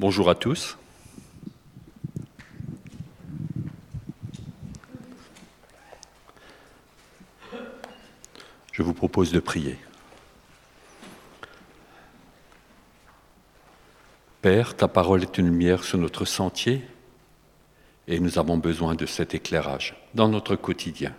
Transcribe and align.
Bonjour 0.00 0.28
à 0.28 0.34
tous. 0.34 0.76
Je 8.72 8.82
vous 8.82 8.92
propose 8.92 9.30
de 9.30 9.38
prier. 9.38 9.78
Père, 14.42 14.76
ta 14.76 14.88
parole 14.88 15.22
est 15.22 15.38
une 15.38 15.46
lumière 15.46 15.84
sur 15.84 15.98
notre 15.98 16.24
sentier 16.24 16.82
et 18.08 18.18
nous 18.18 18.40
avons 18.40 18.58
besoin 18.58 18.96
de 18.96 19.06
cet 19.06 19.32
éclairage 19.32 19.94
dans 20.14 20.28
notre 20.28 20.56
quotidien. 20.56 21.14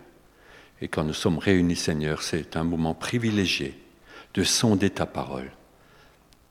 Et 0.81 0.89
quand 0.89 1.05
nous 1.05 1.13
sommes 1.13 1.37
réunis, 1.37 1.77
Seigneur, 1.77 2.23
c'est 2.23 2.57
un 2.57 2.65
moment 2.65 2.93
privilégié 2.93 3.81
de 4.33 4.43
sonder 4.43 4.89
ta 4.89 5.05
parole, 5.05 5.53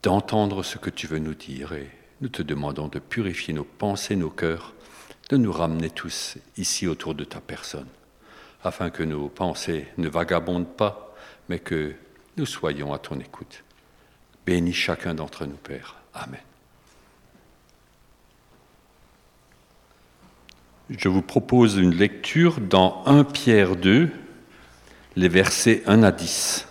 d'entendre 0.03 0.63
ce 0.63 0.79
que 0.79 0.89
tu 0.89 1.07
veux 1.07 1.19
nous 1.19 1.35
dire. 1.35 1.75
Nous 2.25 2.31
te 2.31 2.43
demandons 2.43 2.89
de 2.89 2.99
purifier 2.99 3.53
nos 3.53 3.65
pensées, 3.65 4.17
nos 4.17 4.31
cœurs, 4.31 4.73
de 5.29 5.37
nous 5.37 5.53
ramener 5.53 5.91
tous 5.91 6.39
ici 6.57 6.87
autour 6.87 7.15
de 7.15 7.23
ta 7.23 7.39
personne, 7.39 7.87
afin 8.63 8.89
que 8.89 9.03
nos 9.03 9.29
pensées 9.29 9.89
ne 9.99 10.09
vagabondent 10.09 10.75
pas, 10.75 11.15
mais 11.51 11.59
que 11.59 11.95
nous 12.39 12.47
soyons 12.47 12.95
à 12.95 12.99
ton 12.99 13.21
écoute. 13.21 13.63
Bénis 14.47 14.73
chacun 14.73 15.15
d'entre 15.15 15.45
nous, 15.45 15.57
Père. 15.57 15.97
Amen. 16.15 16.41
Je 20.89 21.09
vous 21.11 21.23
propose 21.23 21.77
une 21.77 21.95
lecture 21.95 22.59
dans 22.59 23.03
1 23.05 23.25
Pierre 23.25 23.77
2, 23.77 24.11
les 25.17 25.29
versets 25.29 25.83
1 25.87 26.03
à 26.03 26.11
10. 26.11 26.69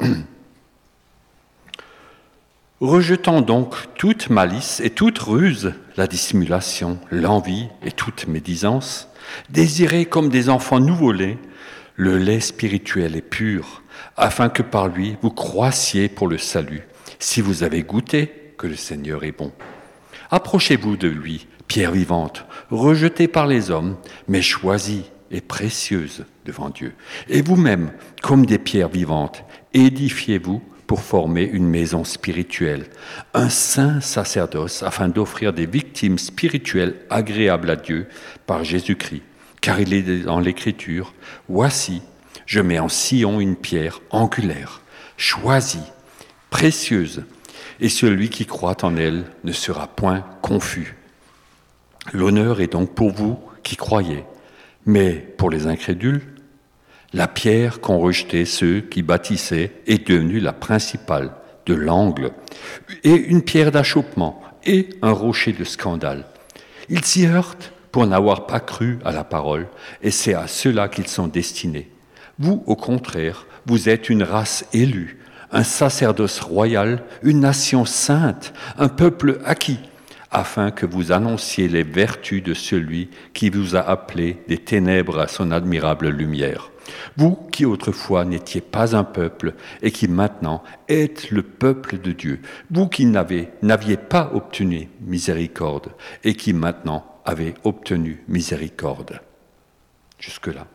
Rejetant 2.82 3.42
donc 3.42 3.76
toute 3.94 4.28
malice 4.28 4.80
et 4.80 4.90
toute 4.90 5.20
ruse, 5.20 5.72
la 5.96 6.08
dissimulation, 6.08 6.98
l'envie 7.12 7.68
et 7.84 7.92
toute 7.92 8.26
médisance, 8.26 9.08
désirez 9.50 10.04
comme 10.04 10.30
des 10.30 10.48
enfants 10.48 10.80
nouveau-nés 10.80 11.38
le 11.94 12.18
lait 12.18 12.40
spirituel 12.40 13.14
et 13.14 13.22
pur, 13.22 13.84
afin 14.16 14.48
que 14.48 14.64
par 14.64 14.88
lui 14.88 15.16
vous 15.22 15.30
croissiez 15.30 16.08
pour 16.08 16.26
le 16.26 16.38
salut, 16.38 16.82
si 17.20 17.40
vous 17.40 17.62
avez 17.62 17.84
goûté 17.84 18.54
que 18.58 18.66
le 18.66 18.74
Seigneur 18.74 19.22
est 19.22 19.30
bon. 19.30 19.52
Approchez-vous 20.32 20.96
de 20.96 21.06
lui, 21.06 21.46
pierre 21.68 21.92
vivante, 21.92 22.46
rejetée 22.68 23.28
par 23.28 23.46
les 23.46 23.70
hommes, 23.70 23.96
mais 24.26 24.42
choisie 24.42 25.04
et 25.30 25.40
précieuse 25.40 26.24
devant 26.44 26.68
Dieu. 26.68 26.94
Et 27.28 27.42
vous-même, 27.42 27.92
comme 28.22 28.44
des 28.44 28.58
pierres 28.58 28.88
vivantes, 28.88 29.44
édifiez-vous 29.72 30.60
pour 30.92 31.00
former 31.00 31.44
une 31.44 31.70
maison 31.70 32.04
spirituelle, 32.04 32.84
un 33.32 33.48
saint 33.48 34.02
sacerdoce 34.02 34.82
afin 34.82 35.08
d'offrir 35.08 35.54
des 35.54 35.64
victimes 35.64 36.18
spirituelles 36.18 36.96
agréables 37.08 37.70
à 37.70 37.76
Dieu 37.76 38.08
par 38.46 38.62
Jésus-Christ. 38.62 39.22
Car 39.62 39.80
il 39.80 39.94
est 39.94 40.24
dans 40.24 40.38
l'Écriture, 40.38 41.14
Voici, 41.48 42.02
je 42.44 42.60
mets 42.60 42.78
en 42.78 42.90
Sion 42.90 43.40
une 43.40 43.56
pierre 43.56 44.00
angulaire, 44.10 44.82
choisie, 45.16 45.90
précieuse, 46.50 47.24
et 47.80 47.88
celui 47.88 48.28
qui 48.28 48.44
croit 48.44 48.84
en 48.84 48.94
elle 48.98 49.24
ne 49.44 49.52
sera 49.52 49.86
point 49.86 50.26
confus. 50.42 50.98
L'honneur 52.12 52.60
est 52.60 52.70
donc 52.70 52.94
pour 52.94 53.12
vous 53.12 53.38
qui 53.62 53.76
croyez, 53.76 54.24
mais 54.84 55.12
pour 55.38 55.48
les 55.48 55.66
incrédules, 55.66 56.20
la 57.14 57.28
pierre 57.28 57.80
qu'ont 57.80 57.98
rejeté 57.98 58.44
ceux 58.44 58.80
qui 58.80 59.02
bâtissaient 59.02 59.72
est 59.86 60.08
devenue 60.08 60.40
la 60.40 60.52
principale 60.52 61.32
de 61.66 61.74
l'angle, 61.74 62.32
et 63.04 63.14
une 63.14 63.42
pierre 63.42 63.70
d'achoppement, 63.70 64.42
et 64.64 64.88
un 65.02 65.12
rocher 65.12 65.52
de 65.52 65.64
scandale. 65.64 66.24
Ils 66.88 67.04
s'y 67.04 67.26
heurtent 67.26 67.72
pour 67.90 68.06
n'avoir 68.06 68.46
pas 68.46 68.60
cru 68.60 68.98
à 69.04 69.12
la 69.12 69.24
parole, 69.24 69.68
et 70.02 70.10
c'est 70.10 70.34
à 70.34 70.46
cela 70.46 70.88
qu'ils 70.88 71.08
sont 71.08 71.28
destinés. 71.28 71.90
Vous, 72.38 72.62
au 72.66 72.76
contraire, 72.76 73.46
vous 73.66 73.88
êtes 73.88 74.08
une 74.08 74.22
race 74.22 74.64
élue, 74.72 75.18
un 75.52 75.62
sacerdoce 75.62 76.40
royal, 76.40 77.02
une 77.22 77.40
nation 77.40 77.84
sainte, 77.84 78.54
un 78.78 78.88
peuple 78.88 79.40
acquis, 79.44 79.78
afin 80.32 80.70
que 80.70 80.86
vous 80.86 81.12
annonciez 81.12 81.68
les 81.68 81.82
vertus 81.82 82.42
de 82.42 82.54
celui 82.54 83.10
qui 83.34 83.50
vous 83.50 83.76
a 83.76 83.80
appelé 83.80 84.42
des 84.48 84.58
ténèbres 84.58 85.18
à 85.18 85.28
son 85.28 85.52
admirable 85.52 86.08
lumière. 86.08 86.70
Vous 87.16 87.36
qui 87.52 87.64
autrefois 87.64 88.24
n'étiez 88.24 88.60
pas 88.60 88.96
un 88.96 89.04
peuple 89.04 89.54
et 89.82 89.92
qui 89.92 90.08
maintenant 90.08 90.62
êtes 90.88 91.30
le 91.30 91.42
peuple 91.42 91.98
de 91.98 92.12
Dieu. 92.12 92.40
Vous 92.70 92.88
qui 92.88 93.06
n'aviez 93.06 93.96
pas 93.96 94.30
obtenu 94.34 94.88
miséricorde 95.00 95.92
et 96.24 96.34
qui 96.34 96.52
maintenant 96.52 97.20
avez 97.24 97.54
obtenu 97.64 98.24
miséricorde. 98.26 99.20
Jusque-là. 100.18 100.66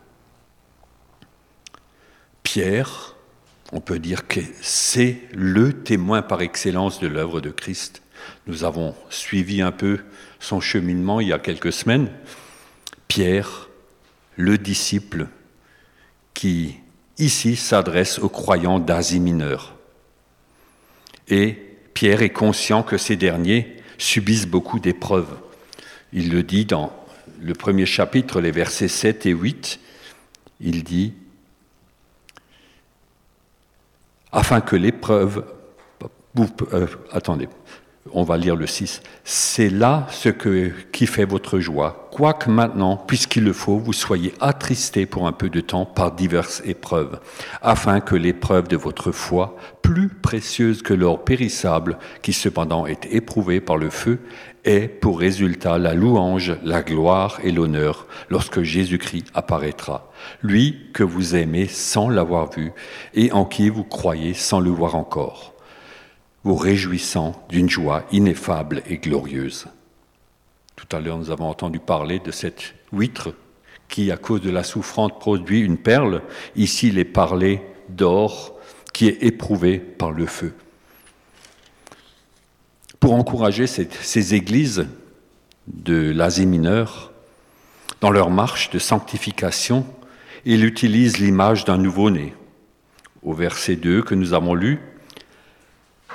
Pierre, 2.42 3.14
on 3.72 3.80
peut 3.80 3.98
dire 3.98 4.26
que 4.26 4.40
c'est 4.62 5.20
le 5.32 5.82
témoin 5.82 6.22
par 6.22 6.40
excellence 6.40 7.00
de 7.00 7.08
l'œuvre 7.08 7.40
de 7.40 7.50
Christ. 7.50 8.02
Nous 8.46 8.64
avons 8.64 8.94
suivi 9.10 9.62
un 9.62 9.72
peu 9.72 10.00
son 10.40 10.60
cheminement 10.60 11.20
il 11.20 11.28
y 11.28 11.32
a 11.32 11.38
quelques 11.38 11.72
semaines. 11.72 12.10
Pierre, 13.08 13.68
le 14.36 14.58
disciple 14.58 15.28
qui 16.34 16.76
ici 17.18 17.56
s'adresse 17.56 18.18
aux 18.18 18.28
croyants 18.28 18.78
d'Asie 18.78 19.20
mineure. 19.20 19.74
Et 21.28 21.58
Pierre 21.94 22.22
est 22.22 22.30
conscient 22.30 22.82
que 22.82 22.96
ces 22.96 23.16
derniers 23.16 23.76
subissent 23.98 24.46
beaucoup 24.46 24.78
d'épreuves. 24.78 25.36
Il 26.12 26.30
le 26.30 26.42
dit 26.42 26.64
dans 26.64 26.92
le 27.40 27.54
premier 27.54 27.86
chapitre, 27.86 28.40
les 28.40 28.50
versets 28.50 28.88
7 28.88 29.26
et 29.26 29.30
8. 29.30 29.80
Il 30.60 30.84
dit, 30.84 31.14
afin 34.32 34.60
que 34.60 34.76
l'épreuve... 34.76 35.44
Euh, 36.72 36.86
attendez, 37.10 37.48
on 38.12 38.22
va 38.22 38.36
lire 38.36 38.56
le 38.56 38.66
6. 38.66 39.02
C'est 39.24 39.70
là 39.70 40.06
ce 40.10 40.28
que, 40.28 40.72
qui 40.92 41.06
fait 41.06 41.24
votre 41.24 41.58
joie, 41.58 42.08
quoique 42.10 42.50
maintenant, 42.50 42.96
puisqu'il 42.96 43.44
le 43.44 43.52
faut, 43.52 43.78
vous 43.78 43.92
soyez 43.92 44.34
attristés 44.40 45.06
pour 45.06 45.26
un 45.26 45.32
peu 45.32 45.48
de 45.48 45.60
temps 45.60 45.86
par 45.86 46.12
diverses 46.12 46.62
épreuves, 46.64 47.20
afin 47.62 48.00
que 48.00 48.16
l'épreuve 48.16 48.68
de 48.68 48.76
votre 48.76 49.12
foi, 49.12 49.56
plus 49.82 50.08
précieuse 50.08 50.82
que 50.82 50.94
l'or 50.94 51.24
périssable, 51.24 51.98
qui 52.22 52.32
cependant 52.32 52.86
est 52.86 53.06
éprouvé 53.12 53.60
par 53.60 53.76
le 53.76 53.90
feu, 53.90 54.20
ait 54.64 54.88
pour 54.88 55.18
résultat 55.18 55.78
la 55.78 55.94
louange, 55.94 56.56
la 56.62 56.82
gloire 56.82 57.38
et 57.42 57.52
l'honneur 57.52 58.06
lorsque 58.28 58.62
Jésus-Christ 58.62 59.26
apparaîtra. 59.34 60.10
Lui 60.42 60.90
que 60.92 61.04
vous 61.04 61.36
aimez 61.36 61.66
sans 61.66 62.08
l'avoir 62.08 62.50
vu 62.50 62.72
et 63.14 63.32
en 63.32 63.44
qui 63.44 63.68
vous 63.68 63.84
croyez 63.84 64.34
sans 64.34 64.60
le 64.60 64.70
voir 64.70 64.94
encore 64.94 65.57
vous 66.44 66.56
réjouissant 66.56 67.44
d'une 67.48 67.68
joie 67.68 68.04
ineffable 68.12 68.82
et 68.86 68.98
glorieuse. 68.98 69.66
Tout 70.76 70.96
à 70.96 71.00
l'heure, 71.00 71.18
nous 71.18 71.30
avons 71.30 71.48
entendu 71.48 71.78
parler 71.78 72.20
de 72.20 72.30
cette 72.30 72.74
huître 72.92 73.34
qui, 73.88 74.10
à 74.12 74.16
cause 74.16 74.40
de 74.40 74.50
la 74.50 74.62
souffrance, 74.62 75.12
produit 75.18 75.60
une 75.60 75.78
perle. 75.78 76.22
Ici, 76.54 76.88
il 76.88 76.98
est 76.98 77.04
parlé 77.04 77.62
d'or 77.88 78.58
qui 78.92 79.08
est 79.08 79.22
éprouvé 79.22 79.78
par 79.78 80.12
le 80.12 80.26
feu. 80.26 80.54
Pour 83.00 83.14
encourager 83.14 83.66
ces 83.66 84.34
églises 84.34 84.86
de 85.66 86.12
l'Asie 86.12 86.46
mineure 86.46 87.12
dans 88.00 88.10
leur 88.10 88.30
marche 88.30 88.70
de 88.70 88.78
sanctification, 88.78 89.86
il 90.44 90.64
utilise 90.64 91.18
l'image 91.18 91.64
d'un 91.64 91.78
nouveau-né. 91.78 92.34
Au 93.22 93.34
verset 93.34 93.76
2 93.76 94.02
que 94.02 94.14
nous 94.14 94.34
avons 94.34 94.54
lu, 94.54 94.80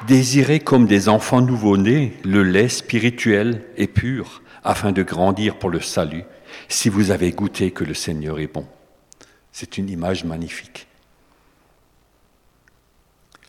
Désirez 0.08 0.60
comme 0.60 0.86
des 0.86 1.08
enfants 1.08 1.40
nouveau-nés 1.40 2.18
le 2.26 2.44
lait 2.44 2.68
spirituel 2.68 3.64
et 3.78 3.88
pur, 3.88 4.42
afin 4.64 4.92
de 4.92 5.02
grandir 5.02 5.58
pour 5.58 5.70
le 5.70 5.80
salut, 5.80 6.26
si 6.68 6.90
vous 6.90 7.12
avez 7.12 7.32
goûté 7.32 7.72
que 7.72 7.86
le 7.86 7.94
Seigneur 7.94 8.40
est 8.40 8.52
bon. 8.52 8.66
C'est 9.54 9.78
une 9.78 9.90
image 9.90 10.26
magnifique. 10.26 10.88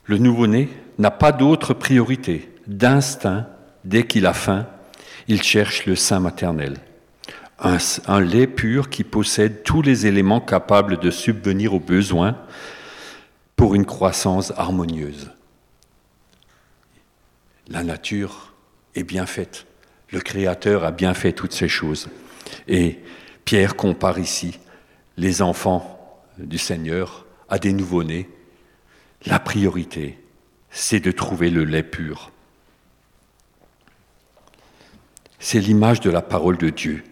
Le 0.04 0.18
nouveau-né 0.18 0.68
n'a 0.98 1.10
pas 1.10 1.32
d'autre 1.32 1.74
priorité. 1.74 2.48
D'instinct, 2.68 3.48
dès 3.84 4.06
qu'il 4.06 4.26
a 4.26 4.32
faim, 4.32 4.66
il 5.26 5.42
cherche 5.42 5.86
le 5.86 5.96
sein 5.96 6.20
maternel. 6.20 6.76
Un, 7.58 7.78
un, 8.06 8.20
lait 8.20 8.46
pur 8.46 8.90
qui 8.90 9.02
possède 9.02 9.64
tous 9.64 9.82
les 9.82 10.06
éléments 10.06 10.40
capables 10.40 10.98
de 10.98 11.10
subvenir 11.10 11.74
aux 11.74 11.80
besoins 11.80 12.36
pour 13.56 13.74
une 13.74 13.86
croissance 13.86 14.52
harmonieuse. 14.56 15.30
La 17.68 17.82
nature 17.82 18.52
est 18.94 19.04
bien 19.04 19.26
faite. 19.26 19.66
Le 20.10 20.20
Créateur 20.20 20.84
a 20.84 20.90
bien 20.90 21.14
fait 21.14 21.32
toutes 21.32 21.52
ces 21.52 21.68
choses. 21.68 22.08
Et 22.68 22.98
Pierre 23.44 23.76
compare 23.76 24.18
ici 24.18 24.58
les 25.16 25.42
enfants 25.42 26.22
du 26.38 26.58
Seigneur 26.58 27.26
à 27.48 27.58
des 27.58 27.72
nouveau-nés. 27.72 28.28
La 29.26 29.38
priorité, 29.38 30.18
c'est 30.70 31.00
de 31.00 31.10
trouver 31.10 31.50
le 31.50 31.64
lait 31.64 31.82
pur. 31.82 32.30
c'est 35.44 35.60
l'image 35.60 36.00
de 36.00 36.08
la 36.08 36.22
parole 36.22 36.56
de 36.56 36.70
Dieu. 36.70 37.04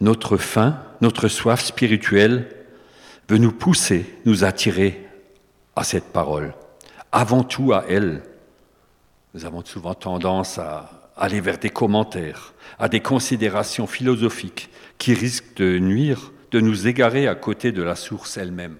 Notre 0.00 0.38
faim, 0.38 0.82
notre 1.02 1.28
soif 1.28 1.62
spirituelle 1.62 2.48
veut 3.28 3.36
nous 3.36 3.52
pousser, 3.52 4.06
nous 4.24 4.44
attirer 4.44 5.06
à 5.76 5.84
cette 5.84 6.10
parole, 6.10 6.54
avant 7.12 7.44
tout 7.44 7.74
à 7.74 7.84
elle. 7.86 8.22
Nous 9.38 9.46
avons 9.46 9.64
souvent 9.64 9.94
tendance 9.94 10.58
à 10.58 11.12
aller 11.16 11.40
vers 11.40 11.58
des 11.58 11.70
commentaires, 11.70 12.54
à 12.80 12.88
des 12.88 12.98
considérations 12.98 13.86
philosophiques 13.86 14.68
qui 14.98 15.14
risquent 15.14 15.54
de 15.58 15.78
nuire, 15.78 16.32
de 16.50 16.58
nous 16.58 16.88
égarer 16.88 17.28
à 17.28 17.36
côté 17.36 17.70
de 17.70 17.80
la 17.80 17.94
source 17.94 18.36
elle-même. 18.36 18.78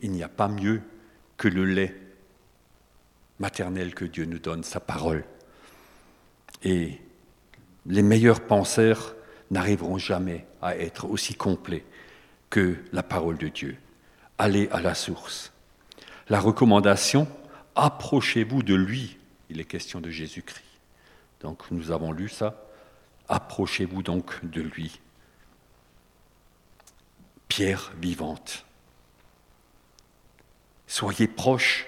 Il 0.00 0.10
n'y 0.10 0.24
a 0.24 0.28
pas 0.28 0.48
mieux 0.48 0.82
que 1.36 1.46
le 1.46 1.64
lait 1.64 1.94
maternel 3.38 3.94
que 3.94 4.04
Dieu 4.04 4.24
nous 4.24 4.40
donne, 4.40 4.64
sa 4.64 4.80
parole. 4.80 5.22
Et 6.64 6.98
les 7.86 8.02
meilleurs 8.02 8.40
penseurs 8.40 9.14
n'arriveront 9.52 9.98
jamais 9.98 10.46
à 10.62 10.76
être 10.76 11.08
aussi 11.08 11.36
complets 11.36 11.84
que 12.50 12.74
la 12.92 13.04
parole 13.04 13.38
de 13.38 13.46
Dieu. 13.46 13.76
Allez 14.36 14.68
à 14.72 14.80
la 14.80 14.96
source. 14.96 15.52
La 16.28 16.40
recommandation, 16.40 17.28
approchez-vous 17.76 18.64
de 18.64 18.74
lui. 18.74 19.16
Il 19.52 19.60
est 19.60 19.66
question 19.66 20.00
de 20.00 20.08
Jésus-Christ. 20.08 20.64
Donc 21.40 21.70
nous 21.70 21.90
avons 21.90 22.10
lu 22.10 22.30
ça. 22.30 22.64
Approchez-vous 23.28 24.02
donc 24.02 24.42
de 24.46 24.62
lui. 24.62 24.98
Pierre 27.48 27.92
vivante. 28.00 28.64
Soyez 30.86 31.28
proches. 31.28 31.86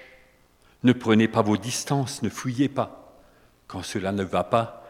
Ne 0.83 0.93
prenez 0.93 1.27
pas 1.27 1.41
vos 1.41 1.57
distances, 1.57 2.21
ne 2.21 2.29
fuyez 2.29 2.69
pas. 2.69 3.17
Quand 3.65 3.81
cela 3.81 4.11
ne 4.11 4.23
va 4.23 4.43
pas, 4.43 4.87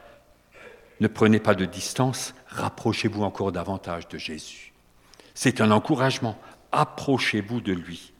ne 1.00 1.07
prenez 1.07 1.39
pas 1.39 1.56
de 1.56 1.63
distance, 1.63 2.33
rapprochez-vous 2.48 3.24
encore 3.24 3.54
davantage 3.54 4.10
de 4.10 4.18
Jésus. 4.18 4.74
C'est 5.33 5.62
un 5.62 5.72
encouragement, 5.72 6.38
approchez-vous 6.74 7.62
de 7.62 7.72
lui. 7.72 8.12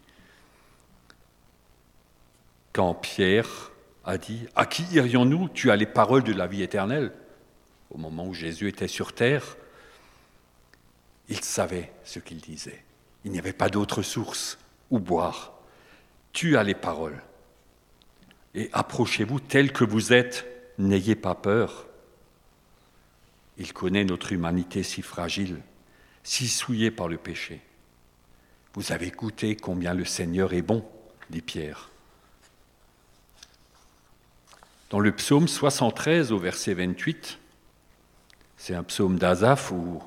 Quand 2.72 2.94
Pierre 2.94 3.74
a 4.06 4.18
dit, 4.18 4.48
à 4.56 4.66
qui 4.66 4.84
irions-nous 4.92 5.50
Tu 5.50 5.72
as 5.72 5.75
les 5.75 5.86
paroles 5.86 6.24
de 6.24 6.34
la 6.34 6.48
vie 6.48 6.62
éternelle? 6.62 7.12
Au 7.90 7.98
moment 7.98 8.28
où 8.28 8.34
Jésus 8.34 8.68
était 8.68 8.88
sur 8.88 9.13
terre, 9.13 9.57
il 11.28 11.42
savait 11.42 11.92
ce 12.04 12.19
qu'il 12.19 12.38
disait. 12.38 12.84
Il 13.24 13.31
n'y 13.31 13.40
avait 13.40 13.54
pas 13.54 13.69
d'autre 13.69 14.04
source 14.04 14.60
où 14.92 15.00
boire. 15.00 15.54
Tu 16.34 16.57
as 16.57 16.63
les 16.63 16.75
paroles. 16.75 17.22
Et 18.54 18.69
approchez-vous 18.74 19.40
tel 19.40 19.72
que 19.72 19.84
vous 19.84 20.13
êtes, 20.13 20.46
n'ayez 20.78 21.16
pas 21.16 21.36
peur. 21.36 21.88
Il 23.57 23.74
connaît 23.74 24.06
notre 24.06 24.34
humanité 24.34 24.84
si 24.84 25.02
fragile, 25.02 25.62
si 26.24 26.48
souillée 26.48 26.92
par 26.92 27.07
le 27.07 27.18
péché. 27.18 27.62
Vous 28.74 28.92
avez 28.92 29.10
goûté 29.10 29.56
combien 29.56 29.94
le 29.94 30.06
Seigneur 30.06 30.54
est 30.54 30.62
bon, 30.62 30.86
dit 31.30 31.42
Pierre. 31.42 31.90
Dans 34.90 35.00
le 35.00 35.12
psaume 35.12 35.48
73 35.48 36.32
au 36.32 36.38
verset 36.38 36.76
28, 36.76 37.40
c'est 38.56 38.76
un 38.76 38.84
psaume 38.84 39.18
d'Azaph 39.18 39.72
où 39.72 40.02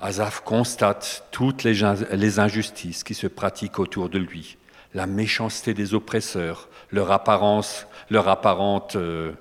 Azaph 0.00 0.40
constate 0.40 1.24
toutes 1.30 1.62
les 1.62 2.38
injustices 2.38 3.04
qui 3.04 3.14
se 3.14 3.26
pratiquent 3.26 3.78
autour 3.78 4.08
de 4.08 4.18
lui, 4.18 4.56
la 4.94 5.06
méchanceté 5.06 5.74
des 5.74 5.94
oppresseurs, 5.94 6.68
leur 6.90 7.12
apparence, 7.12 7.86
leur 8.10 8.28
apparente 8.28 8.96
euh, 8.96 9.32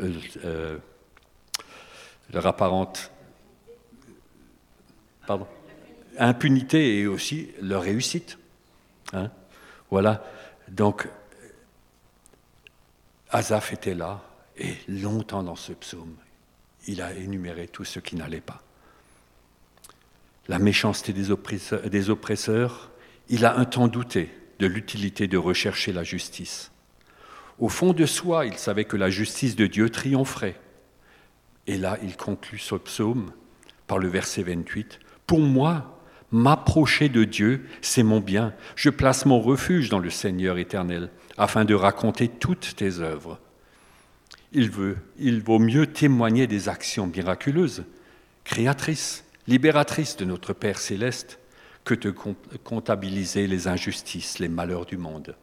euh, 0.00 0.12
euh, 0.44 0.78
leur 2.32 2.46
apparente 2.46 3.10
impunité 6.18 6.98
et 6.98 7.06
aussi 7.06 7.50
leur 7.60 7.82
réussite. 7.82 8.38
Hein. 9.12 9.30
voilà. 9.90 10.24
Donc, 10.68 11.08
Azaph 13.30 13.72
était 13.72 13.94
là 13.94 14.22
et 14.56 14.74
longtemps 14.88 15.42
dans 15.42 15.56
ce 15.56 15.72
psaume, 15.72 16.14
il 16.86 17.02
a 17.02 17.12
énuméré 17.12 17.68
tout 17.68 17.84
ce 17.84 18.00
qui 18.00 18.16
n'allait 18.16 18.40
pas. 18.40 18.62
La 20.48 20.58
méchanceté 20.58 21.12
des 21.12 21.30
oppresseurs, 21.30 21.88
des 21.90 22.10
oppresseurs, 22.10 22.90
il 23.28 23.44
a 23.44 23.58
un 23.58 23.64
temps 23.66 23.88
douté 23.88 24.30
de 24.58 24.66
l'utilité 24.66 25.28
de 25.28 25.36
rechercher 25.36 25.92
la 25.92 26.02
justice. 26.02 26.70
Au 27.58 27.68
fond 27.68 27.92
de 27.92 28.06
soi, 28.06 28.46
il 28.46 28.56
savait 28.56 28.84
que 28.84 28.96
la 28.96 29.10
justice 29.10 29.56
de 29.56 29.66
Dieu 29.66 29.90
triompherait 29.90 30.56
et 31.68 31.76
là, 31.76 31.98
il 32.02 32.16
conclut 32.16 32.58
ce 32.58 32.74
psaume 32.74 33.30
par 33.86 33.98
le 33.98 34.08
verset 34.08 34.42
28. 34.42 34.98
Pour 35.26 35.40
moi, 35.40 36.00
m'approcher 36.32 37.10
de 37.10 37.24
Dieu, 37.24 37.66
c'est 37.82 38.02
mon 38.02 38.20
bien. 38.20 38.54
Je 38.74 38.88
place 38.88 39.26
mon 39.26 39.38
refuge 39.38 39.90
dans 39.90 39.98
le 39.98 40.08
Seigneur 40.08 40.56
éternel, 40.56 41.10
afin 41.38 41.64
de 41.64 41.74
raconter 41.74 42.28
toutes 42.28 42.74
tes 42.76 42.98
œuvres. 42.98 43.38
Il, 44.52 44.70
vaut 44.70 45.58
mieux 45.58 45.86
témoigner 45.86 46.46
des 46.46 46.68
actions 46.68 47.06
miraculeuses, 47.06 47.84
créatrices, 48.44 49.24
libératrices 49.46 50.16
de 50.16 50.24
notre 50.24 50.52
Père 50.52 50.78
céleste, 50.78 51.38
que 51.84 51.94
de 51.94 52.10
comptabiliser 52.64 53.46
les 53.46 53.68
injustices, 53.68 54.38
les 54.38 54.48
malheurs 54.48 54.84
du 54.84 54.96
monde. 54.96 55.36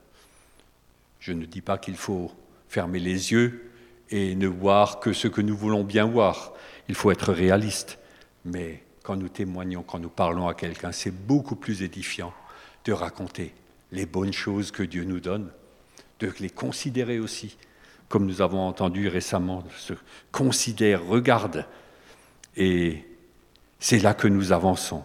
Je 1.19 1.33
ne 1.33 1.45
dis 1.45 1.61
pas 1.61 1.77
qu'il 1.77 1.95
faut 1.95 2.31
fermer 2.67 2.99
les 2.99 3.31
yeux 3.31 3.71
et 4.11 4.35
ne 4.35 4.47
voir 4.47 4.99
que 4.99 5.13
ce 5.13 5.27
que 5.27 5.41
nous 5.41 5.57
voulons 5.57 5.83
bien 5.83 6.05
voir. 6.05 6.53
Il 6.87 6.95
faut 6.95 7.09
être 7.09 7.31
réaliste. 7.33 7.97
Mais 8.43 8.83
quand 9.01 9.15
nous 9.15 9.29
témoignons, 9.29 9.81
quand 9.81 9.97
nous 9.97 10.09
parlons 10.09 10.47
à 10.47 10.53
quelqu'un, 10.53 10.91
c'est 10.91 11.11
beaucoup 11.11 11.55
plus 11.55 11.81
édifiant 11.81 12.33
de 12.83 12.91
raconter 12.91 13.53
les 13.91 14.05
bonnes 14.05 14.33
choses 14.33 14.71
que 14.71 14.83
Dieu 14.83 15.03
nous 15.03 15.19
donne, 15.19 15.49
de 16.19 16.31
les 16.39 16.49
considérer 16.49 17.19
aussi, 17.19 17.57
comme 18.09 18.25
nous 18.25 18.41
avons 18.41 18.67
entendu 18.67 19.07
récemment, 19.07 19.63
se 19.77 19.93
considère, 20.31 21.05
regarde. 21.05 21.65
Et 22.55 23.03
c'est 23.79 23.99
là 23.99 24.13
que 24.13 24.27
nous 24.27 24.51
avançons. 24.51 25.03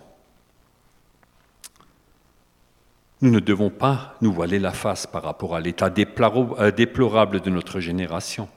Nous 3.23 3.31
ne 3.31 3.41
devons 3.41 3.71
pas 3.71 4.17
nous 4.21 4.33
voiler 4.33 4.59
la 4.59 4.73
face 4.73 5.07
par 5.07 5.23
rapport 5.23 5.55
à 5.55 5.61
l'état 5.61 5.91
déplorable 5.91 7.41
de 7.41 7.51
notre 7.51 7.81
génération 7.81 8.49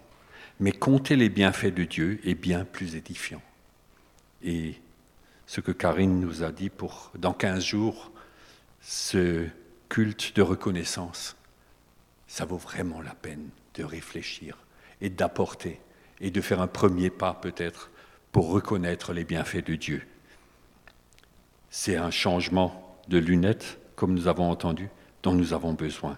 mais 0.60 0.72
compter 0.72 1.16
les 1.16 1.30
bienfaits 1.30 1.74
de 1.74 1.84
Dieu 1.84 2.20
est 2.24 2.36
bien 2.36 2.66
plus 2.66 2.96
édifiant. 2.96 3.42
Et 4.44 4.76
ce 5.46 5.62
que 5.62 5.72
Karine 5.72 6.20
nous 6.20 6.44
a 6.44 6.52
dit 6.52 6.70
pour 6.70 7.12
dans 7.16 7.34
15 7.34 7.64
jours, 7.64 8.12
ce 8.82 9.46
culte 9.90 10.36
de 10.36 10.42
reconnaissance, 10.42 11.36
ça 12.34 12.46
vaut 12.46 12.58
vraiment 12.58 13.00
la 13.00 13.14
peine 13.14 13.48
de 13.76 13.84
réfléchir 13.84 14.58
et 15.02 15.12
d'apporter 15.12 15.80
et 16.20 16.32
de 16.32 16.42
faire 16.42 16.62
un 16.62 16.68
premier 16.68 17.12
pas 17.12 17.36
peut-être 17.36 17.92
pour 18.32 18.50
reconnaître 18.50 19.14
les 19.14 19.24
bienfaits 19.24 19.64
de 19.64 19.76
Dieu. 19.76 20.02
C'est 21.70 21.96
un 21.96 22.10
changement 22.10 22.98
de 23.08 23.20
lunettes, 23.20 23.78
comme 23.96 24.16
nous 24.16 24.28
avons 24.28 24.50
entendu, 24.50 24.90
dont 25.22 25.36
nous 25.36 25.54
avons 25.54 25.74
besoin. 25.74 26.18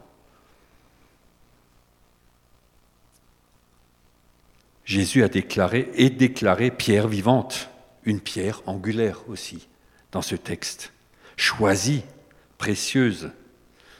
Jésus 4.86 5.22
a 5.22 5.27
déclaré 5.27 5.91
et 5.95 6.10
déclaré 6.10 6.72
pierre 6.72 7.10
vivante, 7.10 7.69
une 8.05 8.22
pierre 8.22 8.62
angulaire 8.67 9.27
aussi, 9.27 9.67
dans 10.13 10.22
ce 10.22 10.36
texte. 10.38 10.93
Choisie, 11.36 12.05
précieuse. 12.57 13.31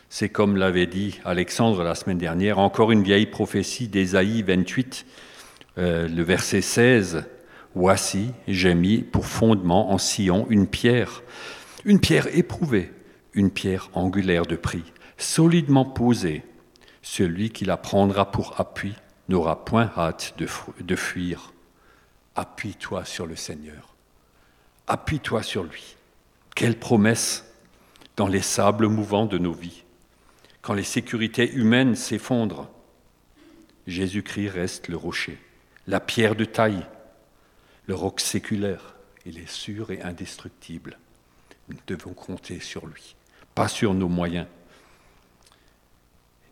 C'est 0.10 0.30
comme 0.30 0.56
l'avait 0.56 0.88
dit 0.88 1.20
Alexandre 1.26 1.84
la 1.84 1.96
semaine 1.96 2.18
dernière, 2.18 2.60
encore 2.60 2.92
une 2.92 3.04
vieille 3.04 3.26
prophétie 3.26 3.88
d'Ésaïe 3.88 4.44
28, 4.44 5.06
euh, 5.78 6.08
le 6.08 6.24
verset 6.24 6.62
16. 6.62 7.26
Voici, 7.74 8.32
j'ai 8.48 8.76
mis 8.76 9.00
pour 9.00 9.26
fondement 9.26 9.92
en 9.92 9.98
Sion 9.98 10.48
une 10.50 10.68
pierre, 10.68 11.24
une 11.84 12.00
pierre 12.00 12.28
éprouvée, 12.36 12.92
une 13.34 13.52
pierre 13.52 13.90
angulaire 13.94 14.46
de 14.46 14.56
prix, 14.56 14.84
solidement 15.18 15.86
posée. 15.86 16.44
Celui 17.02 17.50
qui 17.50 17.66
la 17.66 17.78
prendra 17.78 18.32
pour 18.32 18.60
appui 18.60 18.94
n'aura 19.30 19.66
point 19.66 19.92
hâte 19.98 20.36
de, 20.38 20.96
fuir. 20.96 21.54
Appuie-toi 22.36 23.06
sur 23.06 23.28
le 23.28 23.36
Seigneur. 23.36 23.96
Appuie-toi 24.88 25.44
sur 25.44 25.64
lui. 25.64 25.96
Quelle 26.56 26.80
promesse 26.80 27.46
dans 28.16 28.28
les 28.28 28.42
sables 28.42 28.88
mouvants 28.88 29.26
de 29.26 29.38
nos 29.38 29.54
vies. 29.54 29.84
Quand 30.66 30.74
les 30.74 30.82
sécurités 30.82 31.52
humaines 31.54 31.94
s'effondrent, 31.96 32.72
Jésus-Christ 33.86 34.50
reste 34.50 34.88
le 34.88 34.98
rocher, 34.98 35.38
la 35.86 36.00
pierre 36.00 36.36
de 36.36 36.44
taille, 36.44 36.88
le 37.86 37.94
roc 37.94 38.20
séculaire. 38.20 38.96
Il 39.28 39.38
est 39.38 39.48
sûr 39.48 39.92
et 39.92 40.02
indestructible. 40.02 40.98
Nous 41.70 41.78
devons 41.86 42.16
compter 42.16 42.60
sur 42.60 42.88
lui, 42.88 43.16
pas 43.54 43.68
sur 43.68 43.94
nos 43.94 44.08
moyens. 44.08 44.48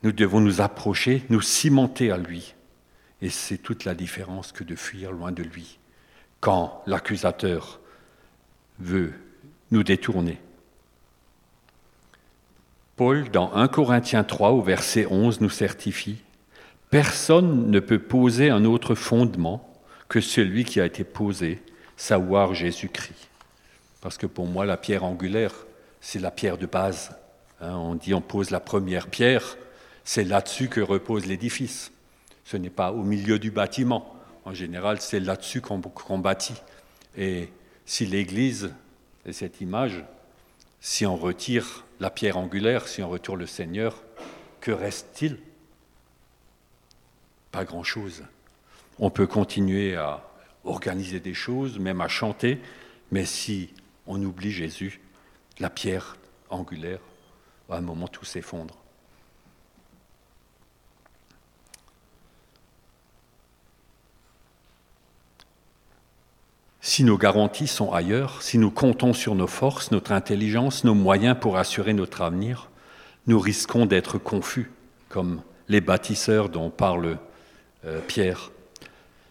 Nous 0.03 0.12
devons 0.12 0.41
nous 0.41 0.62
approcher, 0.62 1.24
nous 1.29 1.41
cimenter 1.41 2.12
à 2.12 2.17
lui, 2.17 2.53
et 3.24 3.32
c'est 3.32 3.58
toute 3.58 3.84
la 3.84 3.96
différence 3.96 4.51
que 4.51 4.63
de 4.63 4.75
fuir 4.75 5.12
loin 5.12 5.32
de 5.32 5.41
lui, 5.41 5.79
quand 6.39 6.84
l'accusateur 6.86 7.79
veut 8.77 9.13
nous 9.72 9.82
détourner. 9.82 10.38
Paul, 12.95 13.29
dans 13.31 13.51
1 13.53 13.69
Corinthiens 13.69 14.23
3, 14.23 14.51
au 14.51 14.62
verset 14.62 15.07
11, 15.09 15.41
nous 15.41 15.50
certifie, 15.50 16.17
Personne 16.91 17.71
ne 17.71 17.79
peut 17.79 17.97
poser 17.97 18.51
un 18.51 18.65
autre 18.65 18.93
fondement 18.93 19.67
que 20.09 20.21
celui 20.21 20.63
qui 20.63 20.79
a 20.79 20.85
été 20.85 21.03
posé, 21.03 21.59
savoir 21.97 22.53
Jésus-Christ. 22.53 23.29
Parce 24.00 24.19
que 24.19 24.27
pour 24.27 24.45
moi, 24.45 24.67
la 24.67 24.77
pierre 24.77 25.03
angulaire, 25.03 25.53
c'est 26.01 26.19
la 26.19 26.29
pierre 26.29 26.59
de 26.59 26.67
base. 26.67 27.17
Hein, 27.62 27.73
on 27.77 27.95
dit 27.95 28.13
on 28.13 28.21
pose 28.21 28.51
la 28.51 28.59
première 28.59 29.07
pierre, 29.07 29.57
c'est 30.03 30.23
là-dessus 30.23 30.69
que 30.69 30.81
repose 30.81 31.25
l'édifice. 31.25 31.91
Ce 32.45 32.57
n'est 32.57 32.69
pas 32.69 32.91
au 32.91 33.01
milieu 33.01 33.39
du 33.39 33.50
bâtiment. 33.50 34.13
En 34.45 34.53
général, 34.53 35.01
c'est 35.01 35.19
là-dessus 35.19 35.62
qu'on 35.62 36.19
bâtit. 36.19 36.62
Et 37.17 37.50
si 37.88 38.05
l'Église 38.05 38.71
est 39.25 39.33
cette 39.33 39.62
image, 39.62 40.03
si 40.79 41.07
on 41.07 41.15
retire 41.15 41.85
la 42.03 42.10
pierre 42.10 42.36
angulaire, 42.36 42.89
si 42.89 43.01
on 43.01 43.07
retire 43.07 43.38
le 43.38 43.48
Seigneur, 43.48 44.03
que 44.60 44.72
reste-t-il? 44.72 45.39
Pas 47.50 47.63
grand-chose. 47.63 48.24
On 49.00 49.10
peut 49.10 49.25
continuer 49.25 49.95
à 49.95 50.22
organiser 50.65 51.22
des 51.22 51.33
choses, 51.33 51.79
même 51.79 52.01
à 52.01 52.10
chanter, 52.10 52.60
mais 53.10 53.24
si 53.24 53.74
on 54.05 54.22
oublie 54.22 54.51
Jésus, 54.51 55.00
la 55.60 55.69
pierre 55.69 56.17
angulaire, 56.50 57.00
à 57.69 57.77
un 57.77 57.81
moment 57.81 58.10
tout 58.10 58.25
s'effondre. 58.25 58.83
Si 66.86 67.06
nos 67.06 67.18
garanties 67.18 67.68
sont 67.68 67.94
ailleurs, 67.94 68.42
si 68.42 68.58
nous 68.58 68.70
comptons 68.70 69.13
sur 69.13 69.36
nos 69.36 69.48
forces, 69.48 69.92
notre 69.92 70.12
intelligence, 70.12 70.84
nos 70.84 70.94
moyens 70.94 71.38
pour 71.40 71.56
assurer 71.56 71.94
notre 71.94 72.22
avenir, 72.22 72.70
nous 73.25 73.40
risquons 73.40 73.86
d'être 73.86 74.18
confus, 74.18 74.70
comme 75.08 75.42
les 75.70 75.80
bâtisseurs 75.80 76.50
dont 76.50 76.70
parle 76.70 77.20
euh, 77.86 78.02
Pierre. 78.06 78.52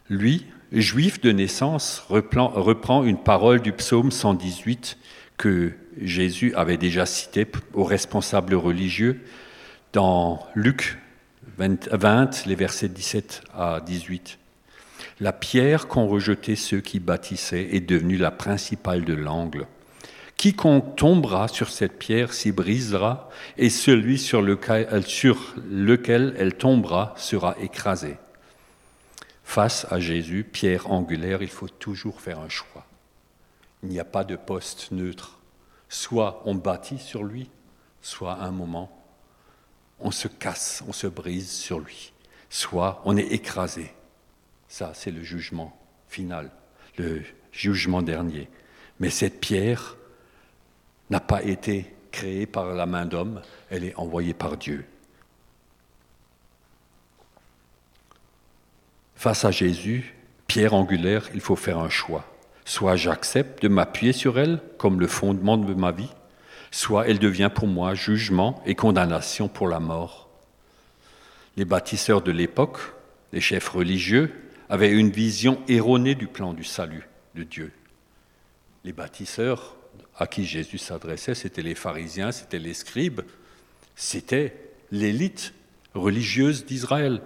Lui, 0.09 0.47
juif 0.73 1.21
de 1.21 1.31
naissance, 1.31 2.03
reprend 2.09 3.05
une 3.05 3.19
parole 3.19 3.61
du 3.61 3.73
psaume 3.73 4.11
118 4.11 4.97
que 5.37 5.73
Jésus 6.01 6.55
avait 6.55 6.79
déjà 6.79 7.05
cité 7.05 7.47
aux 7.75 7.85
responsables 7.85 8.55
religieux 8.55 9.21
dans 9.93 10.41
Luc 10.55 10.97
20, 11.59 12.47
les 12.47 12.55
versets 12.55 12.89
17 12.89 13.43
à 13.55 13.81
18. 13.85 14.39
La 15.21 15.33
pierre 15.33 15.89
qu'ont 15.89 16.09
rejetée 16.09 16.57
ceux 16.57 16.81
qui 16.81 17.01
bâtissaient 17.01 17.69
est 17.73 17.81
devenue 17.81 18.17
la 18.17 18.31
principale 18.31 19.05
de 19.05 19.15
l'angle. 19.15 19.67
Quiconque 20.37 20.97
tombera 20.97 21.47
sur 21.47 21.69
cette 21.69 21.99
pierre 21.99 22.33
s'y 22.33 22.51
brisera, 22.51 23.29
et 23.57 23.71
celui 23.71 24.19
sur 24.19 24.43
lequel, 24.43 25.05
sur 25.05 25.55
lequel 25.71 26.35
elle 26.39 26.55
tombera 26.55 27.15
sera 27.17 27.57
écrasé. 27.61 28.17
Face 29.45 29.87
à 29.91 30.01
Jésus, 30.01 30.45
pierre 30.45 30.91
angulaire, 30.91 31.43
il 31.43 31.49
faut 31.49 31.69
toujours 31.69 32.21
faire 32.21 32.41
un 32.41 32.49
choix. 32.49 32.87
Il 33.83 33.91
n'y 33.91 34.01
a 34.01 34.05
pas 34.05 34.25
de 34.25 34.35
poste 34.35 34.91
neutre. 34.93 35.39
Soit 35.89 36.43
on 36.47 36.55
bâtit 36.55 36.99
sur 36.99 37.23
lui, 37.23 37.51
soit 38.01 38.33
à 38.33 38.45
un 38.45 38.51
moment, 38.51 38.91
on 40.01 40.11
se 40.11 40.27
casse, 40.27 40.83
on 40.89 40.93
se 40.93 41.07
brise 41.07 41.51
sur 41.51 41.79
lui. 41.79 42.13
Soit 42.51 43.01
on 43.05 43.17
est 43.17 43.33
écrasé. 43.33 43.93
Ça, 44.73 44.93
c'est 44.95 45.11
le 45.11 45.23
jugement 45.23 45.79
final, 46.09 46.51
le 46.97 47.21
jugement 47.53 48.01
dernier. 48.01 48.49
Mais 49.01 49.11
cette 49.11 49.39
pierre 49.39 49.99
n'a 51.11 51.21
pas 51.21 51.43
été 51.43 51.93
créée 52.11 52.47
par 52.47 52.73
la 52.73 52.87
main 52.87 53.05
d'homme, 53.05 53.43
elle 53.69 53.85
est 53.85 53.95
envoyée 53.97 54.33
par 54.33 54.57
Dieu. 54.57 54.87
Face 59.15 59.45
à 59.45 59.51
Jésus, 59.51 60.15
pierre 60.47 60.73
angulaire, 60.73 61.29
il 61.35 61.43
faut 61.43 61.55
faire 61.55 61.79
un 61.79 61.91
choix. 61.91 62.25
Soit 62.65 62.97
j'accepte 62.97 63.63
de 63.63 63.69
m'appuyer 63.69 64.15
sur 64.15 64.39
elle 64.39 64.59
comme 64.79 65.01
le 65.01 65.07
fondement 65.07 65.59
de 65.59 65.75
ma 65.75 65.93
vie, 65.93 66.15
soit 66.71 67.07
elle 67.09 67.19
devient 67.19 67.51
pour 67.55 67.69
moi 67.69 67.93
jugement 67.93 68.63
et 68.65 68.75
condamnation 68.75 69.49
pour 69.49 69.69
la 69.69 69.81
mort. 69.81 70.31
Les 71.59 71.67
bâtisseurs 71.67 72.23
de 72.23 72.33
l'époque, 72.33 72.79
les 73.35 73.43
chefs 73.43 73.69
religieux, 73.69 74.33
avaient 74.73 74.91
une 74.91 75.11
vision 75.11 75.61
erronée 75.69 76.15
du 76.15 76.27
plan 76.27 76.55
du 76.55 76.65
salut 76.65 77.07
de 77.35 77.43
Dieu. 77.43 77.73
Les 78.85 78.95
bâtisseurs 78.95 79.77
à 80.17 80.27
qui 80.27 80.47
Jésus 80.47 80.79
s'adressait, 80.79 81.35
c'étaient 81.35 81.61
les 81.61 81.75
pharisiens, 81.75 82.33
c'étaient 82.33 82.59
les 82.59 82.73
scribes, 82.73 83.21
c'était 83.97 84.57
l'élite 84.91 85.53
religieuse 85.93 86.65
d'Israël. 86.65 87.21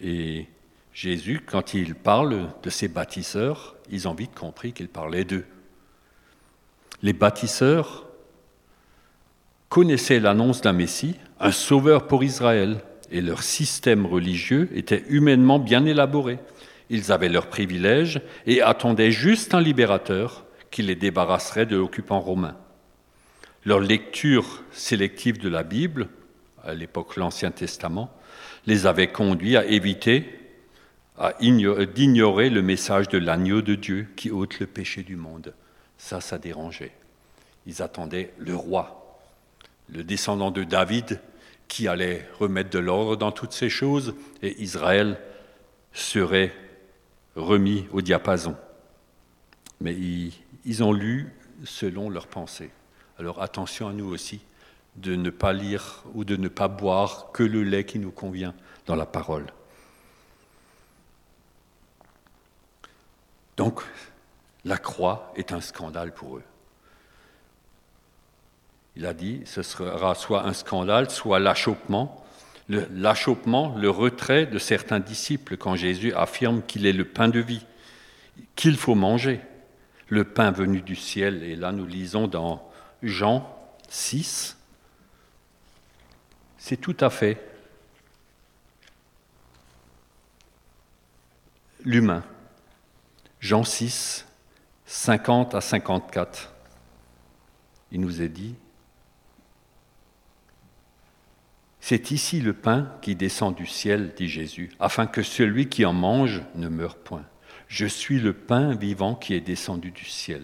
Et 0.00 0.46
Jésus, 0.94 1.40
quand 1.44 1.74
il 1.74 1.96
parle 1.96 2.50
de 2.62 2.70
ces 2.70 2.86
bâtisseurs, 2.86 3.74
ils 3.90 4.06
ont 4.06 4.14
vite 4.14 4.36
compris 4.36 4.72
qu'il 4.72 4.88
parlait 4.88 5.24
d'eux. 5.24 5.46
Les 7.02 7.12
bâtisseurs 7.12 8.06
connaissaient 9.68 10.20
l'annonce 10.20 10.60
d'un 10.60 10.74
Messie, 10.74 11.16
un 11.40 11.50
sauveur 11.50 12.06
pour 12.06 12.22
Israël, 12.22 12.84
et 13.10 13.20
leur 13.20 13.42
système 13.42 14.06
religieux 14.06 14.68
était 14.74 15.04
humainement 15.08 15.58
bien 15.58 15.84
élaboré. 15.84 16.38
Ils 16.90 17.12
avaient 17.12 17.28
leurs 17.28 17.48
privilèges 17.48 18.20
et 18.46 18.62
attendaient 18.62 19.10
juste 19.10 19.54
un 19.54 19.60
libérateur 19.60 20.44
qui 20.70 20.82
les 20.82 20.94
débarrasserait 20.94 21.66
de 21.66 21.76
l'occupant 21.76 22.20
romain. 22.20 22.56
Leur 23.64 23.80
lecture 23.80 24.62
sélective 24.72 25.38
de 25.38 25.48
la 25.48 25.62
Bible, 25.62 26.08
à 26.64 26.74
l'époque 26.74 27.16
l'Ancien 27.16 27.50
Testament, 27.50 28.10
les 28.66 28.86
avait 28.86 29.08
conduits 29.08 29.56
à 29.56 29.66
éviter 29.66 30.28
d'ignorer 31.40 32.48
le 32.48 32.62
message 32.62 33.08
de 33.08 33.18
l'agneau 33.18 33.60
de 33.60 33.74
Dieu 33.74 34.06
qui 34.16 34.30
ôte 34.30 34.58
le 34.58 34.66
péché 34.66 35.02
du 35.02 35.16
monde. 35.16 35.54
Ça, 35.98 36.20
ça 36.20 36.38
dérangeait. 36.38 36.92
Ils 37.66 37.82
attendaient 37.82 38.32
le 38.38 38.54
roi, 38.54 39.20
le 39.92 40.02
descendant 40.02 40.50
de 40.50 40.64
David, 40.64 41.20
qui 41.70 41.86
allait 41.86 42.26
remettre 42.40 42.68
de 42.68 42.80
l'ordre 42.80 43.16
dans 43.16 43.30
toutes 43.30 43.52
ces 43.52 43.70
choses, 43.70 44.14
et 44.42 44.60
Israël 44.60 45.20
serait 45.92 46.52
remis 47.36 47.86
au 47.92 48.02
diapason. 48.02 48.56
Mais 49.80 49.94
ils, 49.94 50.82
ont 50.82 50.92
lu 50.92 51.32
selon 51.64 52.10
leurs 52.10 52.26
pensées. 52.26 52.70
Alors 53.18 53.40
attention 53.40 53.86
à 53.86 53.92
nous 53.92 54.06
aussi 54.06 54.40
de 54.96 55.14
ne 55.14 55.30
pas 55.30 55.52
lire 55.52 56.02
ou 56.14 56.24
de 56.24 56.34
ne 56.34 56.48
pas 56.48 56.66
boire 56.66 57.30
que 57.32 57.44
le 57.44 57.62
lait 57.62 57.84
qui 57.84 58.00
nous 58.00 58.10
convient 58.10 58.52
dans 58.86 58.96
la 58.96 59.06
parole. 59.06 59.46
Donc, 63.56 63.80
la 64.64 64.76
croix 64.76 65.32
est 65.36 65.52
un 65.52 65.60
scandale 65.60 66.12
pour 66.12 66.38
eux. 66.38 66.42
Il 68.96 69.06
a 69.06 69.14
dit, 69.14 69.42
ce 69.44 69.62
sera 69.62 70.14
soit 70.14 70.46
un 70.46 70.52
scandale, 70.52 71.10
soit 71.10 71.38
l'achoppement. 71.38 72.24
L'achoppement, 72.68 73.74
le, 73.76 73.90
retrait 73.90 74.46
de 74.46 74.58
certains 74.58 75.00
disciples 75.00 75.56
quand 75.56 75.74
Jésus 75.74 76.12
affirme 76.14 76.62
qu'il 76.62 76.86
est 76.86 76.92
le 76.92 77.04
pain 77.04 77.28
de 77.28 77.40
vie, 77.40 77.66
qu'il 78.54 78.76
faut 78.76 78.94
manger, 78.94 79.40
le 80.08 80.24
pain 80.24 80.52
venu 80.52 80.80
du 80.80 80.94
ciel. 80.94 81.42
Et 81.42 81.56
là, 81.56 81.72
nous 81.72 81.86
lisons 81.86 82.28
dans 82.28 82.70
Jean 83.02 83.56
6, 83.88 84.56
c'est 86.58 86.76
tout 86.76 86.96
à 87.00 87.10
fait 87.10 87.42
l'humain. 91.84 92.22
Jean 93.40 93.64
6, 93.64 94.26
50 94.86 95.54
à 95.54 95.60
54. 95.60 96.52
Il 97.92 98.00
nous 98.00 98.22
est 98.22 98.28
dit, 98.28 98.54
C'est 101.90 102.12
ici 102.12 102.40
le 102.40 102.52
pain 102.52 102.88
qui 103.02 103.16
descend 103.16 103.52
du 103.52 103.66
ciel, 103.66 104.12
dit 104.16 104.28
Jésus, 104.28 104.70
afin 104.78 105.08
que 105.08 105.24
celui 105.24 105.68
qui 105.68 105.84
en 105.84 105.92
mange 105.92 106.40
ne 106.54 106.68
meure 106.68 106.94
point. 106.94 107.24
Je 107.66 107.84
suis 107.84 108.20
le 108.20 108.32
pain 108.32 108.76
vivant 108.76 109.16
qui 109.16 109.34
est 109.34 109.40
descendu 109.40 109.90
du 109.90 110.04
ciel. 110.04 110.42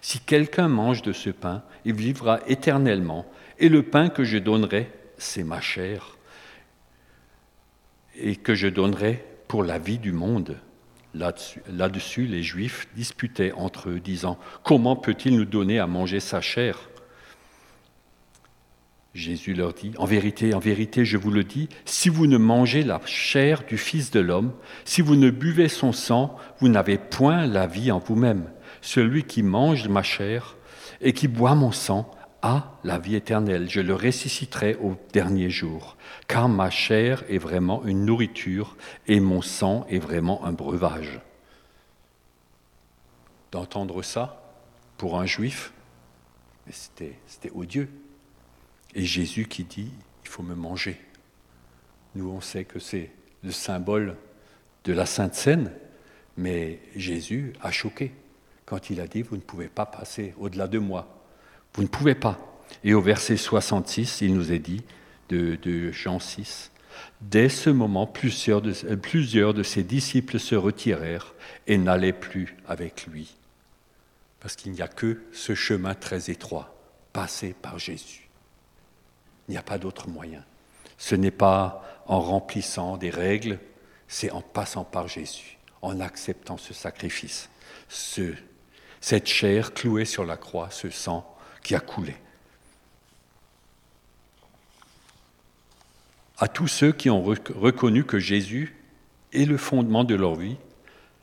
Si 0.00 0.18
quelqu'un 0.18 0.66
mange 0.66 1.02
de 1.02 1.12
ce 1.12 1.30
pain, 1.30 1.62
il 1.84 1.94
vivra 1.94 2.40
éternellement, 2.48 3.30
et 3.60 3.68
le 3.68 3.84
pain 3.84 4.08
que 4.08 4.24
je 4.24 4.38
donnerai, 4.38 4.90
c'est 5.18 5.44
ma 5.44 5.60
chair, 5.60 6.16
et 8.16 8.34
que 8.34 8.56
je 8.56 8.66
donnerai 8.66 9.24
pour 9.46 9.62
la 9.62 9.78
vie 9.78 9.98
du 9.98 10.10
monde. 10.10 10.58
Là-dessus, 11.14 12.26
les 12.26 12.42
Juifs 12.42 12.88
disputaient 12.96 13.52
entre 13.52 13.90
eux, 13.90 14.00
disant, 14.00 14.36
Comment 14.64 14.96
peut-il 14.96 15.36
nous 15.36 15.44
donner 15.44 15.78
à 15.78 15.86
manger 15.86 16.18
sa 16.18 16.40
chair? 16.40 16.88
Jésus 19.14 19.54
leur 19.54 19.72
dit, 19.72 19.92
En 19.98 20.04
vérité, 20.04 20.54
en 20.54 20.58
vérité, 20.58 21.04
je 21.04 21.16
vous 21.16 21.30
le 21.30 21.44
dis, 21.44 21.68
si 21.84 22.08
vous 22.08 22.26
ne 22.26 22.36
mangez 22.36 22.82
la 22.82 23.00
chair 23.04 23.64
du 23.66 23.78
Fils 23.78 24.10
de 24.10 24.20
l'homme, 24.20 24.52
si 24.84 25.00
vous 25.00 25.16
ne 25.16 25.30
buvez 25.30 25.68
son 25.68 25.92
sang, 25.92 26.36
vous 26.60 26.68
n'avez 26.68 26.98
point 26.98 27.46
la 27.46 27.66
vie 27.66 27.90
en 27.90 27.98
vous-même. 27.98 28.50
Celui 28.80 29.24
qui 29.24 29.42
mange 29.42 29.88
ma 29.88 30.02
chair 30.02 30.56
et 31.00 31.12
qui 31.12 31.26
boit 31.26 31.54
mon 31.54 31.72
sang 31.72 32.10
a 32.42 32.78
la 32.84 32.98
vie 32.98 33.16
éternelle. 33.16 33.68
Je 33.68 33.80
le 33.80 33.94
ressusciterai 33.94 34.76
au 34.76 34.96
dernier 35.12 35.50
jour, 35.50 35.96
car 36.28 36.48
ma 36.48 36.70
chair 36.70 37.24
est 37.28 37.38
vraiment 37.38 37.84
une 37.84 38.04
nourriture 38.04 38.76
et 39.06 39.20
mon 39.20 39.42
sang 39.42 39.86
est 39.88 39.98
vraiment 39.98 40.44
un 40.44 40.52
breuvage. 40.52 41.20
D'entendre 43.50 44.02
ça, 44.02 44.42
pour 44.98 45.18
un 45.18 45.26
juif, 45.26 45.72
c'était 46.68 47.50
odieux. 47.54 47.88
Et 48.98 49.04
Jésus 49.04 49.46
qui 49.46 49.62
dit, 49.62 49.92
il 50.24 50.28
faut 50.28 50.42
me 50.42 50.56
manger. 50.56 51.00
Nous, 52.16 52.28
on 52.28 52.40
sait 52.40 52.64
que 52.64 52.80
c'est 52.80 53.12
le 53.44 53.52
symbole 53.52 54.16
de 54.82 54.92
la 54.92 55.06
Sainte 55.06 55.36
Seine, 55.36 55.70
mais 56.36 56.80
Jésus 56.96 57.52
a 57.62 57.70
choqué 57.70 58.10
quand 58.66 58.90
il 58.90 59.00
a 59.00 59.06
dit, 59.06 59.22
vous 59.22 59.36
ne 59.36 59.40
pouvez 59.40 59.68
pas 59.68 59.86
passer 59.86 60.34
au-delà 60.36 60.66
de 60.66 60.80
moi. 60.80 61.22
Vous 61.74 61.82
ne 61.82 61.86
pouvez 61.86 62.16
pas. 62.16 62.40
Et 62.82 62.92
au 62.92 63.00
verset 63.00 63.36
66, 63.36 64.20
il 64.22 64.34
nous 64.34 64.50
est 64.50 64.58
dit, 64.58 64.82
de, 65.28 65.92
Jean 65.92 66.18
6, 66.18 66.72
Dès 67.20 67.48
ce 67.48 67.70
moment, 67.70 68.04
plusieurs 68.04 68.62
de, 68.62 68.72
plusieurs 68.96 69.54
de 69.54 69.62
ses 69.62 69.84
disciples 69.84 70.40
se 70.40 70.56
retirèrent 70.56 71.34
et 71.68 71.78
n'allaient 71.78 72.12
plus 72.12 72.56
avec 72.66 73.06
lui. 73.06 73.36
Parce 74.40 74.56
qu'il 74.56 74.72
n'y 74.72 74.82
a 74.82 74.88
que 74.88 75.22
ce 75.30 75.54
chemin 75.54 75.94
très 75.94 76.32
étroit, 76.32 76.76
passé 77.12 77.54
par 77.62 77.78
Jésus. 77.78 78.27
Il 79.48 79.52
n'y 79.52 79.58
a 79.58 79.62
pas 79.62 79.78
d'autre 79.78 80.08
moyen. 80.08 80.44
Ce 80.98 81.14
n'est 81.14 81.30
pas 81.30 81.84
en 82.06 82.20
remplissant 82.20 82.96
des 82.96 83.10
règles, 83.10 83.58
c'est 84.08 84.30
en 84.30 84.40
passant 84.40 84.84
par 84.84 85.08
Jésus, 85.08 85.58
en 85.82 86.00
acceptant 86.00 86.56
ce 86.56 86.74
sacrifice, 86.74 87.50
ce, 87.88 88.34
cette 89.00 89.26
chair 89.26 89.74
clouée 89.74 90.04
sur 90.04 90.24
la 90.24 90.36
croix, 90.36 90.70
ce 90.70 90.90
sang 90.90 91.36
qui 91.62 91.74
a 91.74 91.80
coulé. 91.80 92.16
À 96.38 96.48
tous 96.48 96.68
ceux 96.68 96.92
qui 96.92 97.10
ont 97.10 97.22
reconnu 97.22 98.04
que 98.04 98.18
Jésus 98.18 98.76
est 99.32 99.44
le 99.44 99.56
fondement 99.56 100.04
de 100.04 100.14
leur 100.14 100.36
vie, 100.36 100.56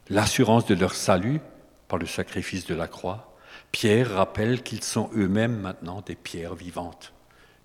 l'assurance 0.10 0.66
de 0.66 0.76
leur 0.76 0.94
salut 0.94 1.40
par 1.88 1.98
le 1.98 2.06
sacrifice 2.06 2.66
de 2.66 2.76
la 2.76 2.88
croix, 2.88 3.36
Pierre 3.72 4.12
rappelle 4.12 4.62
qu'ils 4.62 4.84
sont 4.84 5.10
eux-mêmes 5.16 5.58
maintenant 5.58 6.02
des 6.02 6.16
pierres 6.16 6.56
vivantes. 6.56 7.15